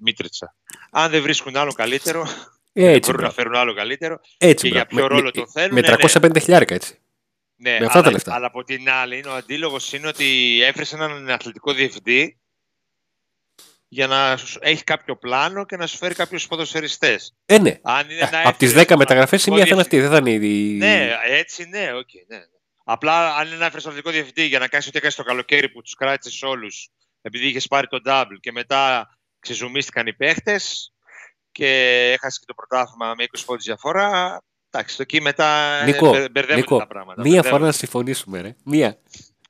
Μίτριτσα. 0.00 0.54
Αν 0.90 1.10
δεν 1.10 1.22
βρίσκουν 1.22 1.56
άλλο 1.56 1.72
καλύτερο, 1.72 2.26
έτσι, 2.72 3.10
μπορούν 3.10 3.26
να 3.26 3.32
φέρουν 3.32 3.54
άλλο 3.54 3.74
καλύτερο. 3.74 4.20
Έτσι, 4.38 4.68
και 4.68 4.74
για 4.74 4.86
ποιο 4.86 5.06
ρόλο 5.06 5.22
με, 5.22 5.30
τον 5.30 5.48
θέλουν. 5.48 5.74
Με 5.74 5.80
350 5.84 6.46
ναι. 6.46 6.56
έτσι. 6.68 6.98
Ναι, 7.56 7.78
με 7.78 7.86
αυτά 7.86 7.98
αλλά, 7.98 8.02
τα 8.06 8.10
λεφτά. 8.10 8.34
Αλλά 8.34 8.46
από 8.46 8.64
την 8.64 8.90
άλλη, 8.90 9.24
ο 9.26 9.34
αντίλογος 9.34 9.92
είναι 9.92 10.06
ότι 10.06 10.60
έφερε 10.62 11.04
έναν 11.04 11.30
αθλητικό 11.30 11.72
διευθυντή 11.72 12.38
για 13.88 14.06
να 14.06 14.38
έχει 14.60 14.84
κάποιο 14.84 15.16
πλάνο 15.16 15.64
και 15.64 15.76
να 15.76 15.86
σου 15.86 15.96
φέρει 15.96 16.14
κάποιους 16.14 16.46
ποδοσφαιριστέ. 16.46 17.18
Ε, 17.46 17.58
ναι. 17.58 17.80
Από 18.44 18.58
τις 18.58 18.74
10 18.76 18.96
μεταγραφές 18.96 19.46
η 19.46 19.50
μία 19.50 19.64
θα 19.64 19.72
είναι 19.72 19.80
αυτή, 19.80 20.00
δεν 20.00 20.10
θα 20.10 20.16
είναι 20.16 20.46
η. 20.46 20.76
Ναι, 20.76 21.16
έτσι 21.24 21.64
ναι, 21.64 21.88
okay, 21.94 22.24
ναι. 22.26 22.38
Απλά 22.84 23.36
αν 23.36 23.46
είναι 23.46 23.56
ένα 23.56 23.66
αθλητικό 23.66 24.10
διευθυντή 24.10 24.42
για 24.42 24.58
να 24.58 24.68
κάνεις 24.68 24.86
ό,τι 24.86 24.96
έκανες 24.96 25.16
το 25.16 25.22
καλοκαίρι 25.22 25.68
που 25.68 25.82
τους 25.82 25.94
κράτησες 25.94 26.42
όλους 26.42 26.90
επειδή 27.22 27.48
είχες 27.48 27.66
πάρει 27.66 27.86
τον 27.86 28.02
double 28.06 28.36
και 28.40 28.52
μετά 28.52 29.10
ξεζουμίστηκαν 29.38 30.06
οι 30.06 30.14
παίχτες 30.14 30.92
και 31.52 31.68
έχασες 32.12 32.38
και 32.38 32.44
το 32.46 32.54
πρωτάθλημα 32.54 33.14
με 33.16 33.24
20 33.24 33.42
πόντους 33.46 33.64
διαφορά. 33.64 34.42
Εντάξει, 34.70 34.96
το 34.96 35.02
εκεί 35.02 35.20
μετά 35.20 35.82
Νίκο, 35.84 36.10
μπερδεύονται 36.32 36.78
τα 36.78 36.86
πράγματα. 36.86 37.22
Μία 37.22 37.42
φορά 37.42 37.64
να 37.64 37.72
συμφωνήσουμε, 37.72 38.40
ρε. 38.40 38.56
Μία. 38.64 38.98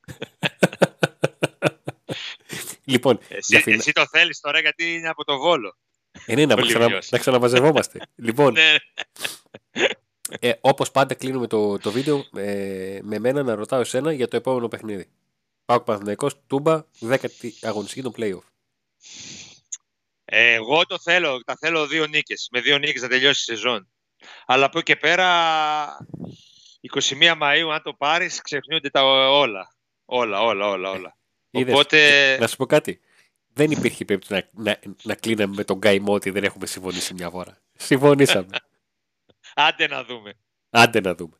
Λοιπόν, 2.88 3.18
εσύ, 3.29 3.62
εσύ 3.66 3.92
το 3.92 4.07
θέλεις 4.07 4.40
τώρα 4.40 4.61
γιατί 4.61 4.94
είναι 4.94 5.09
από 5.09 5.24
το 5.24 5.38
Βόλο. 5.38 5.77
Ε, 6.27 6.35
ναι, 6.35 6.46
να, 6.46 6.62
ξανα, 6.62 7.03
να 7.11 7.18
ξαναμαζευόμαστε. 7.18 8.01
λοιπόν, 8.27 8.53
ναι. 8.53 8.77
ε, 10.40 10.53
όπως 10.61 10.90
πάντα 10.90 11.14
κλείνουμε 11.14 11.46
το, 11.46 11.79
το 11.79 11.90
βίντεο 11.90 12.24
ε, 12.37 12.98
με 13.03 13.18
μένα 13.18 13.42
να 13.42 13.55
ρωτάω 13.55 13.81
εσένα 13.81 14.12
για 14.12 14.29
το 14.29 14.37
επόμενο 14.37 14.68
παιχνίδι. 14.68 15.09
Πάω 15.64 15.81
Παναθηναϊκός, 15.81 16.35
Τούμπα, 16.46 16.85
δέκατη 16.98 17.55
αγωνιστική 17.62 18.03
των 18.03 18.12
play-off. 18.16 18.46
Ε, 20.24 20.53
εγώ 20.53 20.87
το 20.87 20.98
θέλω, 20.98 21.42
τα 21.44 21.57
θέλω 21.57 21.87
δύο 21.87 22.07
νίκες. 22.07 22.48
Με 22.51 22.61
δύο 22.61 22.79
νίκες 22.79 23.03
να 23.03 23.09
τελειώσει 23.09 23.40
η 23.40 23.55
σεζόν. 23.55 23.88
Αλλά 24.46 24.64
από 24.64 24.79
εκεί 24.79 24.92
και 24.92 24.98
πέρα, 24.98 25.27
21 26.92 27.38
Μαΐου, 27.42 27.68
αν 27.72 27.83
το 27.83 27.94
πάρεις, 27.94 28.40
ξεχνιούνται 28.40 28.90
τα 28.90 29.03
όλα. 29.31 29.74
Όλα, 30.05 30.42
όλα, 30.42 30.68
όλα, 30.68 30.90
όλα. 30.90 31.17
Οπότε... 31.61 32.37
Να 32.40 32.47
σου 32.47 32.57
πω 32.57 32.66
κάτι. 32.66 33.01
Δεν 33.53 33.71
υπήρχε 33.71 34.05
περίπτωση 34.05 34.49
να, 34.53 34.62
να, 34.64 34.79
να 35.03 35.14
κλείναμε 35.14 35.55
με 35.55 35.64
τον 35.64 35.79
Γκάιμο 35.79 36.12
ότι 36.12 36.31
δεν 36.31 36.44
έχουμε 36.44 36.66
συμφωνήσει 36.66 37.14
μια 37.14 37.31
φορά. 37.31 37.59
Συμφωνήσαμε. 37.77 38.49
Άντε 39.55 39.87
να 39.87 40.05
δούμε. 40.05 40.33
Άντε 40.71 41.01
να 41.01 41.14
δούμε. 41.14 41.37